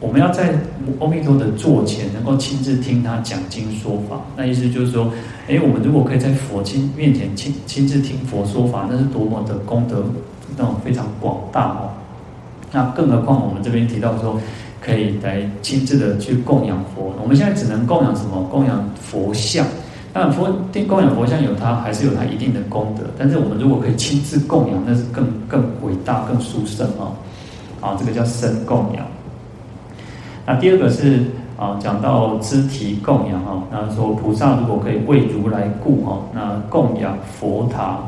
[0.00, 0.54] 我们要在
[1.00, 4.20] 阿弥陀的座前，能够亲自听他讲经说法。
[4.36, 5.10] 那意思就是说，
[5.48, 10.04] 诶，我们如果可以在佛亲面前亲亲自听佛说法，那是多么的功德。
[10.56, 11.90] 那种非常广大哦，
[12.70, 14.38] 那更何况我们这边提到说，
[14.80, 17.12] 可以来亲自的去供养佛。
[17.20, 18.40] 我们现在只能供养什么？
[18.52, 19.66] 供养佛像。
[20.12, 20.48] 当然佛
[20.86, 27.10] 供养佛像有它还是有它一定的功德，但是我们如果可以亲自供养，那是更更伟大、更殊胜啊！
[27.80, 29.04] 啊，这个叫身供养。
[30.46, 31.24] 那第二个是
[31.58, 37.98] 啊，讲到肢体供养哈，那说菩萨如果可以为如来故哈，那供养佛塔，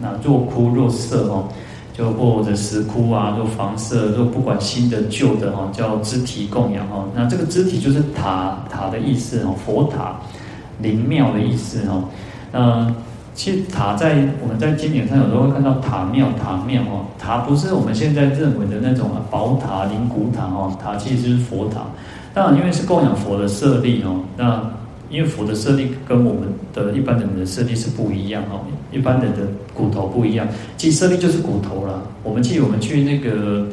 [0.00, 1.44] 那若枯若色哦。
[1.96, 7.06] 就或者石窟啊，若房舍，若不管新的旧的哈，叫肢体供养哈。
[7.14, 10.16] 那这个肢体就是塔塔的意思哦，佛塔、
[10.82, 12.04] 灵庙的意思哦。
[12.52, 12.94] 那
[13.36, 17.06] 其实塔在我们在经典上有时候会看到塔庙、塔庙哦。
[17.16, 21.82] 塔不是我们现在认为的那种啊宝塔、灵骨塔哦，塔其实是佛塔。
[22.34, 24.60] 当然，因为是供养佛的舍利哦，那。
[25.08, 29.38] 因为佛的舍利跟我们的一般人的舍利是不一样哦，一般人的
[29.72, 30.44] 骨头不一样，
[30.76, 32.02] 其实舍利就是骨头啦。
[32.24, 33.68] 我们记得我们去那个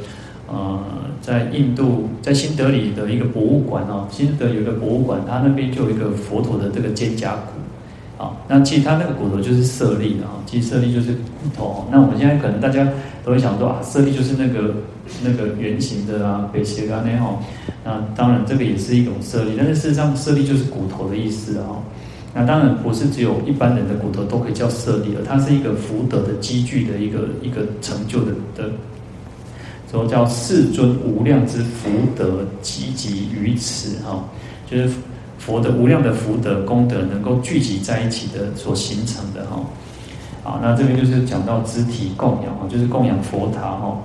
[0.47, 0.79] 呃，
[1.21, 7.53] 在印度在新德里的一个博物馆哦，新德有一个博物馆，它那边就有一个佛陀的这个肩胛骨
[8.23, 11.85] 好，那其实它那个骨头就是舍利啊，其实舍利就是骨头。
[11.91, 12.87] 那我们现在可能大家
[13.25, 14.73] 都会想说啊，舍利就是那个
[15.21, 17.37] 那个圆形的啊，北斜干那哈。
[17.83, 21.83] 那当然这个也是一种舍利，但是事实上舍利就是骨头的意思啊。
[22.33, 28.69] 那当然不是只有一般人的骨头都可以叫舍利了，它是一个福德的积聚的一个一个成就的的，
[29.91, 34.23] 所以叫世尊无量之福德积集于此哈，
[34.65, 34.89] 就是。
[35.45, 39.59] 佛的无量的福德功德能够聚集在一起的所形成的哈，
[40.49, 43.97] 啊，那这边就是讲到肢体供养哈，就是供养佛塔哈。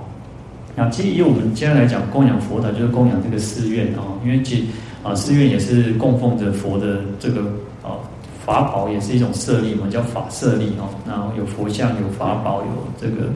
[0.75, 4.67] 那其实以我们今天来讲，供养佛塔就是供养这个寺院哦，因为其
[5.05, 7.43] 啊寺院也是供奉着佛的这个
[7.85, 8.03] 啊
[8.45, 10.91] 法宝，也是一种舍利嘛，叫法舍利哦。
[11.07, 12.69] 然后有佛像，有法宝，有
[13.01, 13.29] 这个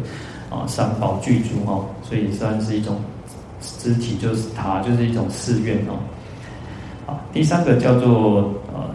[0.50, 2.96] 啊三宝具足哈，所以算是一种
[3.60, 5.94] 肢体，就是塔，就是一种寺院哦。
[7.06, 8.90] 啊第三个叫做呃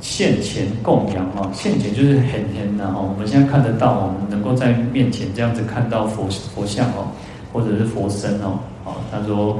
[0.00, 7.08] 现前供养哈，现前就是很很的哈，我们现在看得到，我们能够在面前这样子看到佛佛像哦，
[7.52, 9.58] 或者是佛身哦，啊，他说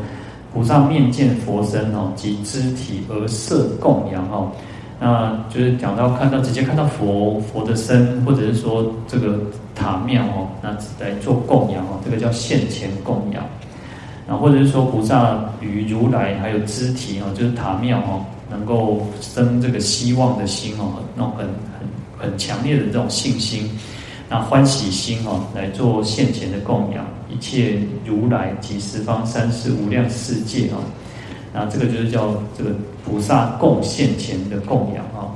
[0.54, 4.50] 菩萨面见佛身哦，及肢体而设供养哦，
[5.00, 9.40] 那就是讲到看到直接看到佛佛的身，或者是说这个
[9.74, 10.70] 塔庙哦，那
[11.04, 13.44] 来做供养哦，这个叫现前供养。
[14.28, 23.70] 啊，或者是说菩萨与如来还有肢体哦，就是塔庙哦，能够生这个希望的心哦，那种很很很强烈的这种信心，
[24.28, 30.76] 那欢喜心哦，来做现前的供养，一切如来及十方三世无量世界哦，
[31.54, 32.70] 那这个就是叫这个
[33.02, 35.32] 菩萨供现前的供养哦。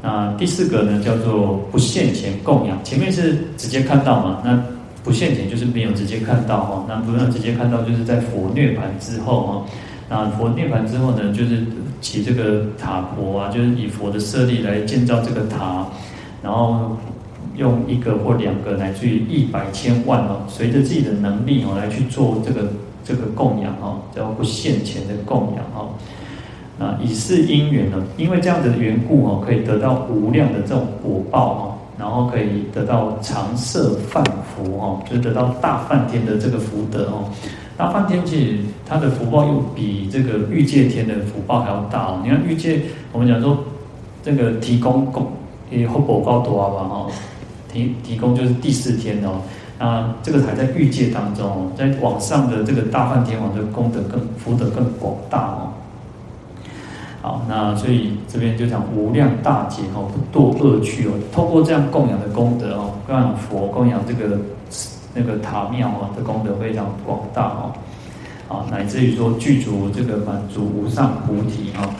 [0.00, 4.64] 那第四个呢，叫做不现前供养，前面是直接看到嘛，那。
[5.06, 9.64] 不现前就是没有直接看到哈，那不能直接看到，就是在佛涅槃之后哈，
[10.10, 11.64] 那佛涅槃之后呢，就是
[12.00, 15.86] 起这个塔婆啊，就是以佛的舍利来建造这个塔，
[16.42, 16.96] 然后
[17.56, 22.68] 用一个或两个乃至于一百千万哦，随着自己的能力哦来去做这个
[23.04, 25.94] 这个供养哦，叫不现前的供养哦，
[26.80, 31.75] 那以是因缘呢，因为这样的缘故哦，可以得到无量的这种果报哦。
[31.98, 37.30] 然后可以得到常设梵福哦，就是得到大梵天的这个福德哦。
[37.76, 42.20] 大梵天其实他的福报又比这个欲界天的福报还要大哦。
[42.22, 42.80] 你看欲界，
[43.12, 43.58] 我们讲说
[44.22, 45.30] 这个提供供
[45.70, 47.06] 也福报高多啊吧哈，
[47.72, 49.42] 提提供就是第四天哦。
[49.78, 55.72] 那这个还在欲界当中，在往上的这个大梵天王的功德更福德更广大哦。
[57.26, 61.10] 好，那所以这边就讲无量大劫哦，不堕恶趣哦。
[61.32, 64.38] 通过这样供养的功德哦，供养佛、供养这个
[65.12, 67.72] 那个塔庙哦的功德非常广大哦。
[68.48, 71.90] 啊，乃至于说具足这个满足无上菩提啊。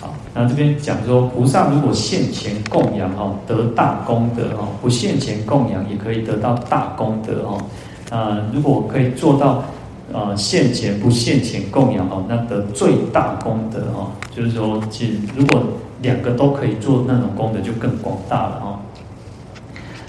[0.00, 7.60] 好，那这边讲说菩萨如果现前供养哦，得大功德哦；不现前供养也可以得到大功德哦。
[8.08, 9.62] 啊，如果可以做到。
[10.10, 14.10] 呃，现前不现前供养哦，那得最大功德哦。
[14.34, 15.62] 就是说，其实如果
[16.00, 18.78] 两个都可以做那种功德，就更广大了哦。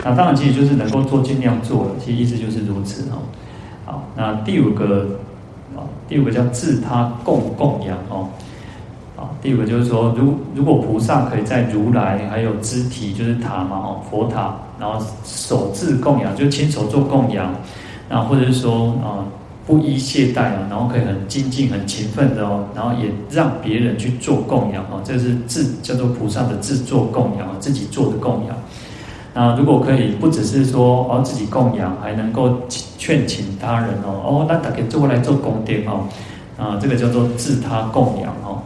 [0.05, 1.91] 那当然，其实就是能够做，尽量做了。
[1.99, 3.19] 其实意思就是如此哦。
[3.85, 5.05] 好，那第五个
[5.75, 8.29] 啊，第五个叫自他共供养哦。
[9.17, 17.53] 啊，第五个就是说，如如果菩萨可以在如来还有肢体，就是塔嘛哦，佛塔，然后手自供养，就亲手做供养，
[18.07, 19.27] 那或者是说啊。
[19.67, 28.57] 不依懈怠啊，然后可以很精进、很勤奋的哦，然后也让别人去做供养哦，这是自叫做菩萨的自作供养，自己做的供养。
[29.31, 32.57] 那如果可以，不只是说哦自己供养，还能够
[32.97, 36.05] 劝请他人哦，哦那大家做过来做功德哦，
[36.57, 38.57] 啊这个叫做自他供养哦。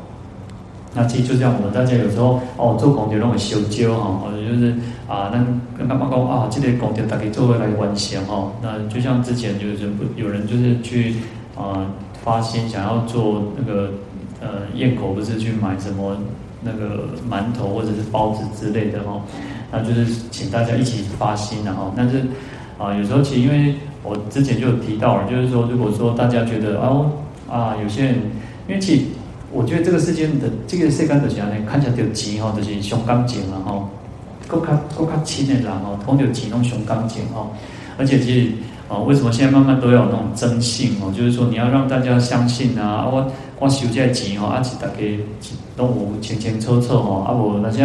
[0.96, 4.74] 那其实就像我们大家有时候哦做功德那种修教哈，或者就是
[5.08, 5.38] 啊，那
[5.78, 8.52] 跟他们讲啊，这类功德大家做回来完成哈。
[8.62, 11.16] 那就像之前就是不有人就是去
[11.58, 11.86] 啊
[12.24, 13.92] 发心想要做那个
[14.42, 16.18] 呃堰口不是去买什么
[16.62, 19.22] 那个馒头或者是包子之类的哈，
[19.72, 22.24] 那就是请大家一起发心然后，但是
[22.78, 27.12] 啊有时候其实因为我之前就有提到了，就是说如果说大家觉得哦
[27.50, 28.16] 啊有些人
[28.68, 29.06] 因为其实。
[29.56, 33.88] 我觉得这个世间的这个世间的人呢，看起来就急哈，就是胸干净了吼，
[34.54, 37.52] 够较够较亲的人吼，通着钱拢上干净吼。
[37.98, 38.52] 而且其实
[38.88, 41.12] 啊，为什么现在慢慢都有那种征信哦？
[41.16, 43.26] 就是说你要让大家相信啊，我
[43.60, 44.96] 我收这钱哦，而且大家
[45.76, 47.82] 都有清清楚楚吼，啊无那些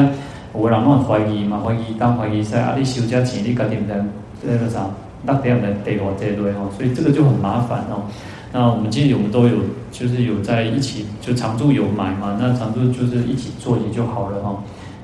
[0.55, 4.05] 有人拢怀疑嘛，怀疑当怀疑噻啊，你收这钱，你家己唔知
[4.47, 4.87] 这个啥，
[5.25, 8.03] 那点来对我这类吼，所以这个就很麻烦哦。
[8.51, 9.57] 那我们其实我们都有，
[9.93, 12.37] 就是有在一起，就常住有买嘛。
[12.41, 14.57] 那常住就是一起做也就好了哈。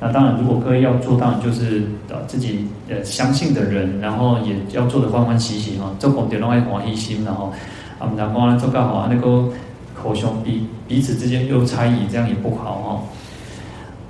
[0.06, 7.50] 那当然，如果各位要做，当然就是呃自己呃相信的人，然后也要做的欢欢喜喜哈，做功德拢爱欢喜心，然后
[7.98, 9.48] 啊，然后做刚好那个
[9.94, 13.00] 口兄彼彼此之间又猜疑，这样也不好哈。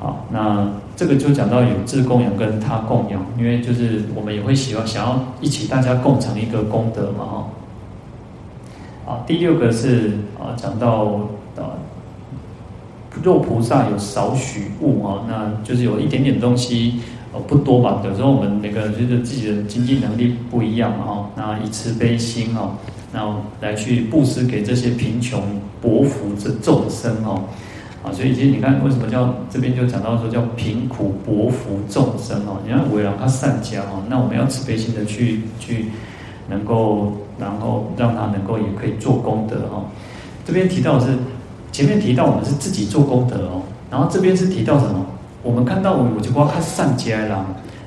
[0.01, 9.12] 好，那这个就讲到有自供养跟他供养，因为就是我们也会喜欢想要一起大家共成一个功德嘛哈。
[9.12, 11.20] 啊，第六个是啊，讲到
[11.57, 11.78] 啊，
[13.23, 17.01] 若菩萨有少许物啊，那就是有一点点东西，
[17.33, 18.03] 呃，不多吧。
[18.05, 22.73] 有时候我们每个人觉得自己的经济能力不一样哈，那以慈悲心哦，
[23.12, 25.43] 然后来去布施给这些贫穷
[25.81, 27.43] 薄福之众生哦，
[28.03, 35.87] 啊，所以其实你看为什么叫这边就讲到说叫贫苦薄福众生哦，你看为了他善家哦，那我们要慈悲心的去去
[36.49, 37.12] 能够。
[37.37, 39.83] 然后让他能够也可以做功德哦。
[40.47, 41.19] 这边提到的是
[41.75, 43.61] 前面提到我们是自己做功德哦，
[43.91, 45.05] 然后这边是提到什么？
[45.43, 47.45] 我们看到我我就不要看善家啦。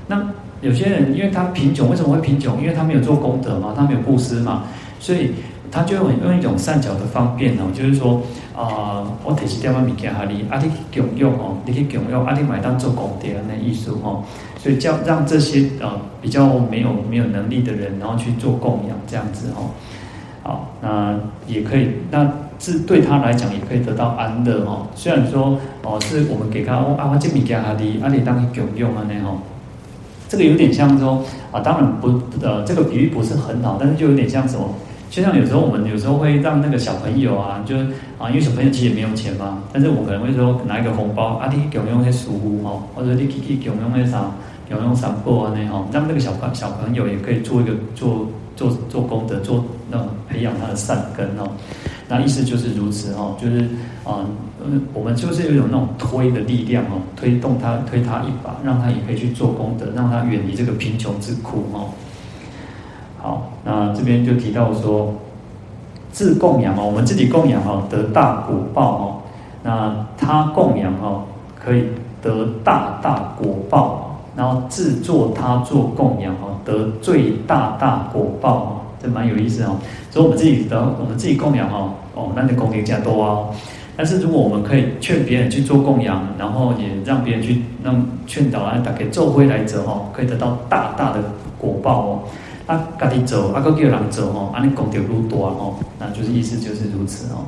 [0.08, 0.22] 那
[0.60, 2.60] 有些人因为他贫穷，为什么会贫穷？
[2.62, 4.64] 因为他没有做功德嘛，他没有布施嘛，
[5.00, 5.32] 所以
[5.72, 8.22] 他就用用一种善巧的方便哦，就是说
[8.54, 14.22] 啊、呃，我提起电话米给哈利，阿弟共用哦，你可以共用，阿弟买当做功德那意思哦。
[14.62, 15.90] 所以叫让这些呃
[16.22, 19.72] 比较没有没有能力的人，然后去做供养这样子哦，
[20.44, 21.16] 好，那
[21.48, 22.30] 也可以，那
[22.60, 24.88] 是对他来讲也可以得到安乐哦。
[24.96, 29.40] 虽然说哦是我们给他哦阿华金米给阿里阿里当给用啊那吼，
[30.28, 34.68] 这个有点像说啊，当然不呃这个比喻不是很好，但是就有点像什么。
[35.10, 37.78] 就像有时候我们有时候会让那个小朋友啊，就
[38.20, 44.30] 啊，因为小朋友其实也没有钱嘛，但是我可能会说拿一个红包，啊，你给我用些书哦，或者你去去给我用些啥，
[44.68, 48.28] 给我用三布啊那哦，让那个小朋小朋友也可以做一个做
[48.58, 51.48] 做做功德，做那种培养他的善根哦。
[52.08, 53.60] 那意思就是如此哦，就是
[54.04, 54.26] 啊，
[54.94, 61.90] 我们就是有一种那种推的力量哦，推动他推他一把，让他也可以去做功德，让他远离这个贫穷之苦哦。
[63.18, 65.14] 好，那这边就提到说，
[66.12, 69.22] 自供养哦，我们自己供养哦，得大果报哦。
[69.64, 71.24] 那他供养哦，
[71.62, 71.84] 可以
[72.22, 74.04] 得大大果报。
[74.38, 79.78] 然后自作他做供养哦，得最大大果报哦，这蛮有意思哦。
[80.12, 83.50] 所以我们自己的，我们自己供养哦，哦，那你供给加多啊。
[83.96, 91.24] 但是如果我们可以劝别人去做供养，然后也让别人去让劝导啊打给做回来者哦，可以得到大大的
[91.58, 92.20] 果报哦。
[92.68, 97.48] 啊，家己做，啊，个叫人做吼，安尼功德愈大吼，那就是意思就是如此哦。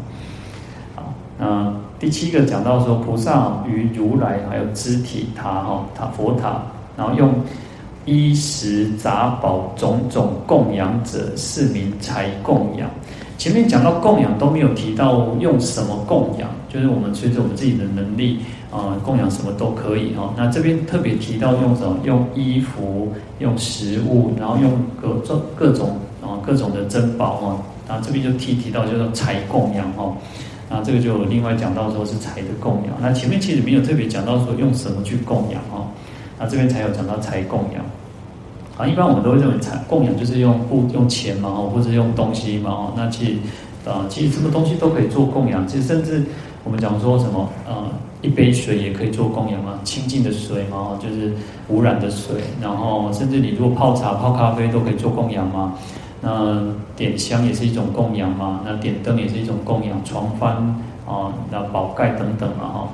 [0.96, 6.64] 好，那第七个讲到说，菩萨于如来还有肢体塔哈塔佛塔，
[6.96, 7.34] 然后用
[8.10, 12.90] 衣食杂宝种种供养者，是名财供养。
[13.38, 18.40] 前面讲到供养都没有提到用什么供养，就是我们随着我们自己的能力。
[18.72, 20.32] 啊，供养什么都可以哈。
[20.38, 21.98] 那这边特别提到用什么？
[22.04, 27.64] 用衣服、用食物，然后用各种各种啊各种的珍宝哈。
[27.88, 30.16] 那这边就提提到叫做财供养哈。
[30.70, 32.96] 那这个就另外讲到说是财的供养。
[33.02, 35.88] 那前面其实没有特别讲到说用什么去供养哈。
[36.38, 37.84] 那这边才有讲到财供养。
[38.80, 42.94] 啊，一般我们都会认为财供养就是用物用钱嘛，或者用东西嘛。
[42.96, 43.34] 那其实
[43.90, 45.68] 啊，其实什么东西都可以做供养。
[45.68, 46.24] 其实甚至
[46.64, 47.76] 我们讲说什么呃。
[48.22, 51.32] 一杯水也可以做供养嘛，清净的水嘛，就是
[51.70, 52.36] 无染的水。
[52.62, 55.74] 然后甚至你如果泡茶、泡咖啡都可以做供养嘛。
[56.20, 56.62] 那
[56.98, 58.60] 点香也是一种供养嘛。
[58.66, 60.48] 那点灯也是一种供养，床幡
[61.10, 62.90] 啊，那宝盖等等嘛哈。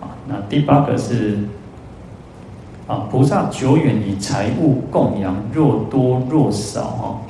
[0.00, 1.36] 啊，那第八个是
[2.90, 7.20] 啊，菩萨久远以财物供养，若多若少哈。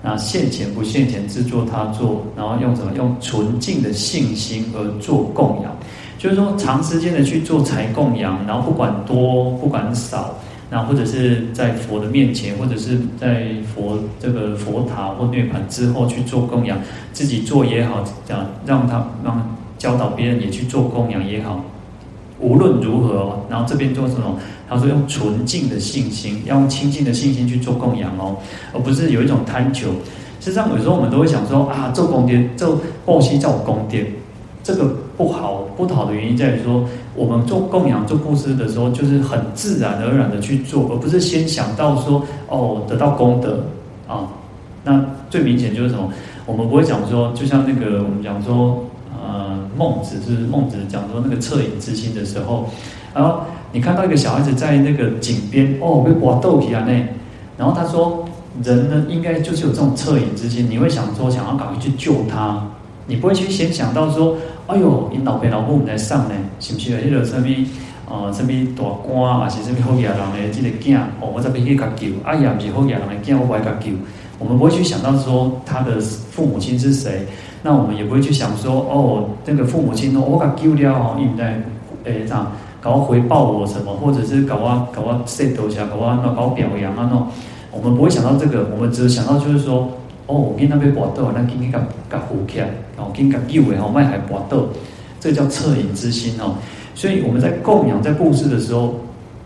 [0.00, 2.92] 那现钱不现钱，自作他做，然后用什么？
[2.94, 5.76] 用纯净的信心而做供养。
[6.18, 10.32] 就是说，长时间的去做财供养，然后不管多不管少，
[10.70, 16.78] 那或者是在佛的面前，或者是在佛这个佛塔或涅槃之后去做供养，
[17.12, 21.60] 自己做也好，这样让他让教导别人也去做供养也好，
[22.40, 24.36] 无论如何，然后这边做什么？
[24.68, 28.36] 他说用纯净的信心，要用清净的信心去做供养哦，
[28.72, 29.88] 而不是有一种贪求。
[30.40, 33.98] 实际上，有时候我们都会想说啊，做供殿，做报喜做功德。
[34.62, 36.84] 这个不好，不好的原因在于说，
[37.14, 43.64] 我们做供养、做布施的时候，就是很自然而然的去做，而不是先想到说，哦，得到功德
[44.06, 44.28] 啊。
[44.84, 46.12] 那最明显就是什么？
[46.44, 48.84] 我们不会讲说，就像那个我们讲说，
[49.76, 52.68] 孟子是孟子讲说那个恻隐之心的时候，
[53.14, 53.40] 然后
[53.72, 56.92] 你看到一个小孩子在那个井边，哦，被挖豆皮啊那，
[57.56, 58.24] 然后他说。
[58.64, 62.66] 人呢，应该就是有这种恻隐之心，你会想说想要赶快去救他，
[63.06, 64.36] 你不会去先想到说，
[64.66, 66.98] 哎呦，你老爸老母来上呢，是不是啊？
[67.04, 67.46] 迄个什么
[68.08, 73.92] 哦，什么大官，还是什么好野人的这个囝，哦，我这边去甲救，啊，也不是好野人的囝，我不爱甲救。
[74.40, 77.28] 我们不会去想到说他的父母亲是谁，
[77.62, 81.44] 那我们也不会去想说，哦，那个父母亲哦，我甲救了哦，因为
[82.04, 87.26] 诶，这样搞回报我什么，或者是搞我搞我说多下，搞我那搞表扬啊那。
[87.70, 89.90] 我们不会想到这个，我们只是想到就是说，
[90.26, 91.78] 哦，我跟那边搏斗，那今天甲
[92.10, 94.68] 甲扶起来，哦，跟甲救诶，吼，卖还搏斗，
[95.20, 96.54] 这叫恻隐之心哦。
[96.94, 98.94] 所以我们在供养、在布施的时候，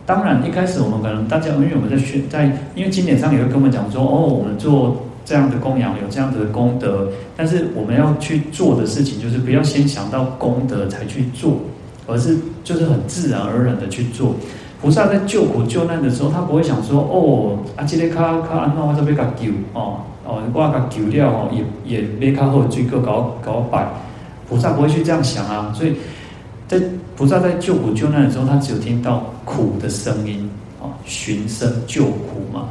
[0.06, 2.44] 当然一开始我们可能大家，因为我们在学，在
[2.76, 11.58] 因为经典上也会跟我们讲说，哦，我们做这样的供养有这样子的功德，但是我们要去做的事情，就是不要先想到功德才去做，
[12.06, 14.34] 而是就是很自然而然的去做。
[14.80, 23.86] 菩萨在救苦救难的时候，他不会想说：“哦，啊，这个卡卡安怎我这边甲救哦哦，我甲救了哦，也也没卡好追个搞搞摆。”
[24.48, 25.72] 菩萨不会去这样想啊。
[25.72, 25.94] 所以
[26.66, 26.80] 在
[27.14, 30.50] 菩萨在救苦救难的时候，他只有听到苦的声音
[30.80, 32.66] 哦，寻声救苦嘛。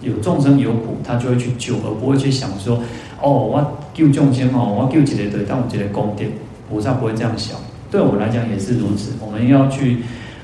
[0.00, 2.78] 有众生有苦，他就会去救，而不会去想说
[3.22, 6.24] ：“哦，我救众生哦，我救几个对，但我几个功德。”
[6.70, 7.56] 菩萨不会这样想。
[7.90, 9.98] 对我们来讲也是如此，我们要去。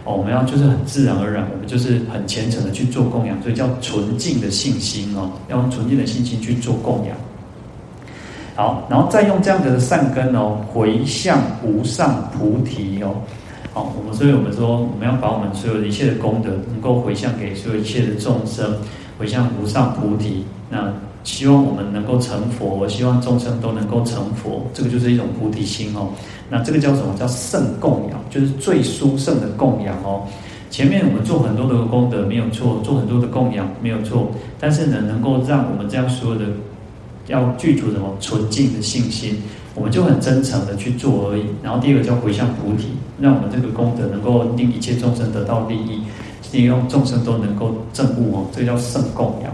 [0.07, 7.17] 哦，我们要就是很自然而然，我们就是很虔诚的去做供养，所以叫纯净的信心哦，要用纯净的信心去做供养。
[8.55, 13.15] 好，然后再用这样的善根哦，回向无上菩提哦。
[13.73, 18.77] 好，我们所以我们说，我们要把我们所有的一切的功德，能够回向给所有一切的众生，
[19.19, 20.45] 回向无上菩提。
[20.71, 20.93] 那
[21.23, 26.09] 希望我们能够成佛，我希望众生都能够成佛，这个就是一种菩提心哦。
[26.51, 27.15] 那这个叫什么？
[27.19, 30.23] 叫圣供养，就是最殊胜的供养哦。
[30.71, 36.47] 前面我们做很多的功德没有错，做很多的供养没有错，但是呢，能够让我们这样所有的
[37.29, 39.37] 要具足什么纯净的信心，
[39.75, 41.45] 我们就很真诚的去做而已。
[41.63, 42.89] 然后第二个叫回向菩提，
[43.19, 46.03] 让我们这个功德能够令一切众生得到利益，
[46.55, 49.53] 利用众生都能够证悟哦，这叫圣供养。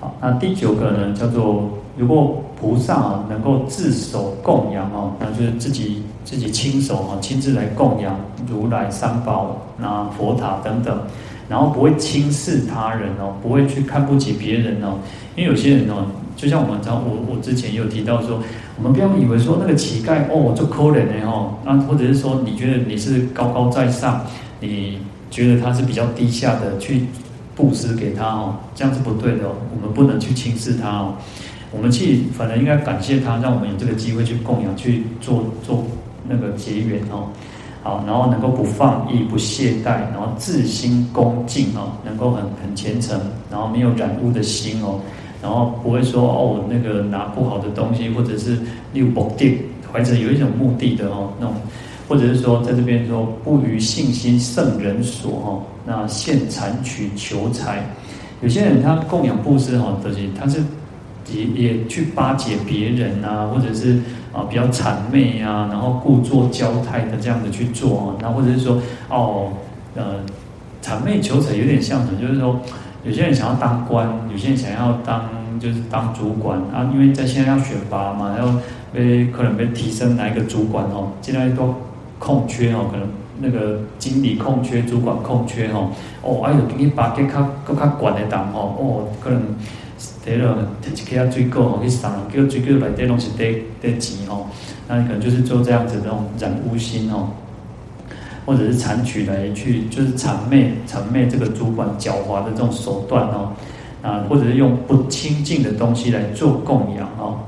[0.00, 1.68] 好，那第九个呢，叫做
[1.98, 2.42] 如果。
[2.62, 8.14] 菩萨，能够自手供养哦，那就是自己自己亲手哈，亲自来供养
[8.48, 10.96] 如来三宝、那佛塔等等，
[11.48, 14.94] 然后不会轻视他人哦，不会去看不起别人哦，
[15.34, 18.38] 因为有些人哦，就像我们常我我之前有提到说，
[18.78, 24.20] 我们不要以为说那个乞丐哦就可怜的哦，那或者是说你觉得你是高高在上，
[24.60, 25.00] 你
[25.32, 27.06] 觉得他是比较低下的去
[27.56, 31.14] 布施给他哦，这样是不对的哦，我们不能去轻视他哦。
[31.72, 35.82] 我们去，反而应该感谢他，让我们有这个机会去供养，去做做
[36.28, 37.28] 那个结缘哦。
[37.82, 43.18] 好，然后能够不放逸、不懈怠，然后自心恭敬哦，能够很很虔诚，
[43.50, 45.00] 然后没有染污的心哦，
[45.42, 48.58] 然后不会说哦那个拿不好的东西，或者是
[48.92, 49.58] 六目的，
[49.90, 51.54] 怀着有一种目的的哦那种，
[52.08, 57.84] 或者是说在这边说不于信心圣人所哦，那现残取求财，
[58.40, 60.62] 有些人他供养布施哈，德行他是。
[61.32, 63.96] 也也去巴结别人啊，或者是
[64.32, 69.52] 啊比较谄媚啊，然后故作娇态的这样子去做啊，那或者是说哦
[69.94, 70.16] 呃
[70.82, 72.20] 谄媚求财有点像什么？
[72.20, 72.60] 就是说
[73.04, 75.26] 有些人想要当官，有些人想要当
[75.60, 78.58] 就是当主管啊，因为在现在要选拔嘛，然后
[78.92, 81.72] 被可能被提升哪一个主管哦，现在都
[82.22, 83.08] 空缺哦，可能
[83.40, 85.90] 那个经理空缺、主管空缺哦，
[86.22, 88.76] 哦哎呦给你把给他给他管的当哦。
[88.78, 89.42] 哦可能。
[90.24, 90.56] 得了，
[90.88, 94.46] 一起给他追够哦，去上叫追够来这东西得得钱哦，
[94.88, 97.28] 那你可能就是做这样子的那种染污心哦，
[98.46, 103.50] 或者是残取来去就是谄媚谄媚这个主管狡猾的这种手段哦，
[104.00, 107.38] 啊，或者是用不清净的东西来做供养哦，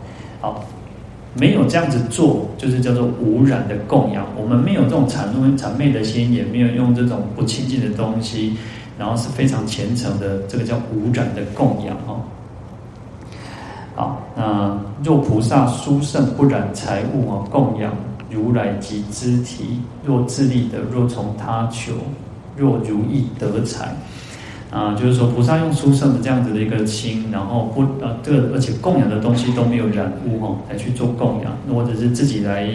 [1.37, 4.25] 没有这样子做，就是叫做无染的供养。
[4.41, 8.57] 我们没有这种谄媚谄媚的心，也没有用这种不清净的东西，
[8.99, 12.21] 然后是非常虔诚的，这个叫无染的供养哦。
[13.97, 17.93] 好，那若菩萨殊胜不染财物啊，供养
[18.31, 21.93] 如来及肢体；若自利的，若从他求，
[22.57, 23.95] 若如意得财，
[24.75, 32.69] 啊，就是说菩萨用殊胜的这样子的一个心，然后不啊，这个而且供养的东西都没有染污哦，来去做供养，那或者是自己来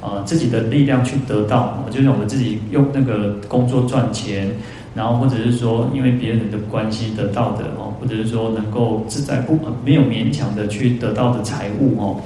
[0.00, 4.50] 啊自己的力量去得到，就是我们自己用那个工作赚钱。
[4.96, 12.16] 然后或者是说，因为别人的关系得到的哦，或者是说能够自在不没有勉强的去得到的财物哦，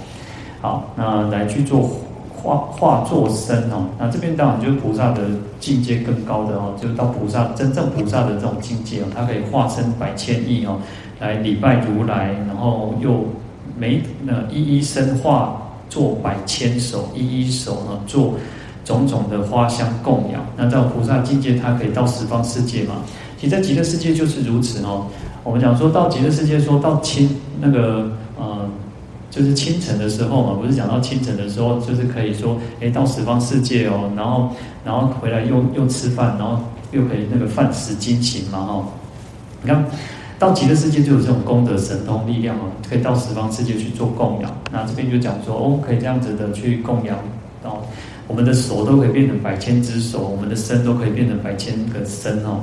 [0.61, 1.91] 好，那来去做
[2.43, 5.23] 化化作身哦，那这边当然就是菩萨的
[5.61, 10.79] 境界更高的哦，就是到菩萨真正菩萨的这种境界哦，它可以化身百千亿哦，
[11.21, 13.25] 来礼拜如来，然后又
[13.77, 18.35] 每那一一身化做百千手，一一手呢做
[18.85, 20.41] 种种的花香供养。
[20.57, 22.97] 那在菩萨境界，他可以到十方世界嘛？
[23.39, 25.07] 其实，在极乐世界就是如此哦。
[25.45, 27.31] 我们讲说到极乐世界，说到清
[27.61, 28.69] 那个呃，
[29.39, 34.51] 就是清晨的时候嘛，不是讲到清晨的时候，就是可以说，哎，到十方世界哦，然后
[34.85, 36.61] 然后回来又又吃饭，然后
[36.91, 38.85] 又可以那个饭食精勤嘛，哈。
[39.63, 39.85] 你看
[40.41, 44.51] 到极乐世界就有这种功德神通力量哦，可以到十方世界去做供养。
[44.73, 47.17] 那这边就讲说，哦，可以这样子的去供养，
[47.63, 47.79] 哦
[48.27, 52.61] 我们的手都可以变成百千只手，我们的身都可以变成百千个身哦。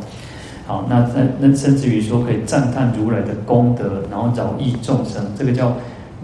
[0.67, 5.75] 好，那那那甚至于说可以赞叹如来的功德，然后饶益众生，这个叫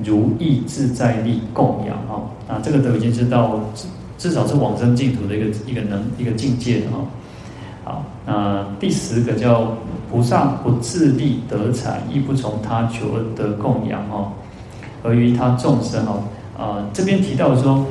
[0.04, 2.22] 如意自在力供养哈。
[2.48, 3.88] 啊，这个都已经是到至
[4.18, 7.02] 至少是往生净土的一个一个能一个境界啊。
[7.84, 9.74] 好，那第十个叫
[10.12, 14.32] 菩萨不自力得财，亦不从他求而得供养哦，
[15.04, 16.24] 而于他众生哦。
[16.58, 17.86] 啊，这边提到说。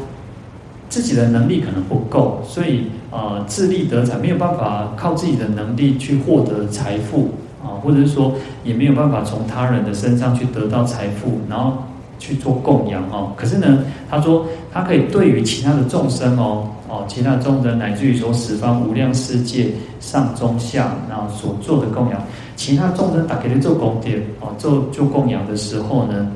[0.91, 7.31] 自己的能力可能不够，所以呃自力得财没有办法靠自己的能力去获得财富
[7.63, 8.35] 啊，或者是说
[8.65, 11.75] 也没有办法从他人的身上去得到财富，然后
[12.21, 13.33] 去做供养哦。
[13.37, 22.23] 可是呢，他说他可以对于其他的众生哦哦，其他的众生乃至于说十方无量世界上中下，然后所做的供养，
[22.55, 26.31] 其他众生打给你做供点哦，做做供养的时候呢，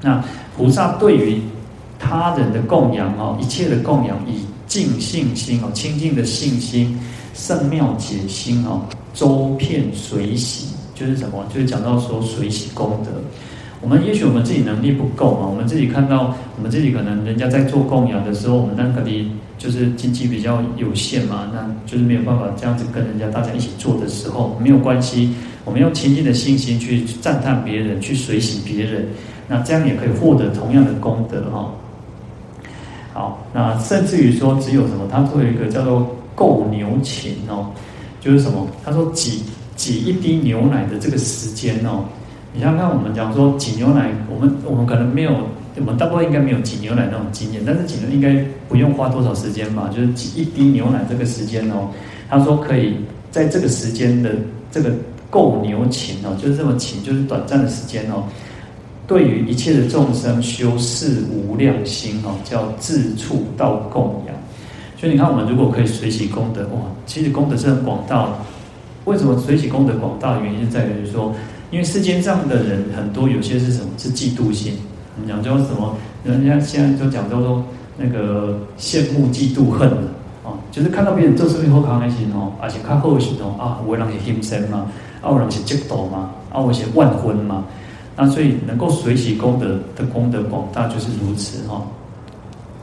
[0.00, 0.24] 那
[0.56, 1.42] 菩萨对于。
[2.02, 6.98] 他人的供养哦，一切的供养以净信心哦，清净的信心，
[7.34, 8.80] 圣妙解心哦，
[9.12, 11.44] 周遍随喜，就是什么？
[11.52, 13.10] 就是讲到说随喜功德。
[13.80, 29.08] 我们也许我们自己能力不够嘛，我们自己看到我们自己可能人家在做供养的时候，我们那个里就是经济比较有限嘛，那就是没有办法这样子跟人家大家一起做的时候，没有关系，我们用清净的信心去赞叹别人，去随喜别人，
[29.48, 31.72] 那这样也可以获得同样的功德哈。
[33.12, 35.08] 好，那甚至于说，只有什么？
[35.10, 37.70] 他做一个叫做购牛禽哦，
[38.20, 38.66] 就是什么？
[38.84, 39.42] 他说挤
[39.74, 42.04] 挤一滴牛奶的这个时间哦，
[42.52, 45.32] 你想想看，我们讲说挤牛奶，我们我们可能没有，
[45.76, 49.88] 我们大部分应该没有挤牛奶那种经验，但是挤牛应该不用花多少时间吧？
[49.94, 51.88] 就是挤一滴牛奶这个时间哦，
[52.28, 52.96] 他说可以
[53.30, 54.34] 在这个时间的
[54.72, 54.90] 这个
[55.30, 58.24] 够牛禽哦，就是这么勤，就是短暂的时间哦。
[59.06, 64.36] 对于一切的众生修四无量心哦，叫自处到供养。
[64.96, 68.32] 所以你看，我们如果可以随喜功德，哇，其实功德是很广大的。
[69.06, 71.34] 为什么随喜功德广大的原因是在于说，
[71.70, 73.88] 因为世间上的人很多，有些是什么？
[73.96, 74.74] 是嫉妒心。
[75.16, 75.96] 我们讲叫什么？
[76.24, 77.64] 人家现在都讲叫做
[77.96, 79.88] 那个羡慕、嫉妒、恨
[80.44, 84.86] 啊，就是看到别人做事情好开心哦，而且看后续哦啊，我让你心生嘛，
[85.22, 87.64] 啊，我让你嫉妒嘛，啊，我是万分嘛。
[88.16, 91.82] 那所以能够随喜功德的功德广大就是如此哈。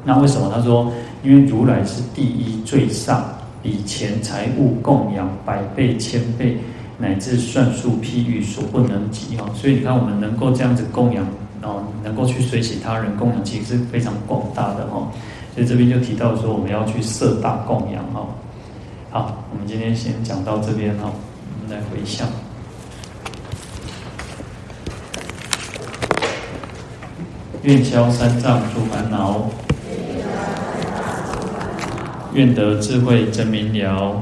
[0.04, 0.92] 那为什么他说？
[1.24, 3.26] 因为如来是第一最上，
[3.62, 6.58] 比前财物供养百倍千倍，
[6.98, 9.46] 乃至算数譬喻所不能及哈。
[9.56, 11.26] 所以你看，我们能够这样子供养，
[11.62, 15.12] 然后能够去随喜他人供养，其实是非常广大的哈。
[15.54, 18.28] 所以这边就提到说，我们要去设大供养哈。
[19.10, 21.12] 好，我们今天先讲到这边哈，
[21.62, 22.28] 我们来回向。
[27.64, 29.50] 愿消三障诸烦恼，
[32.34, 34.22] 愿得智慧真明了，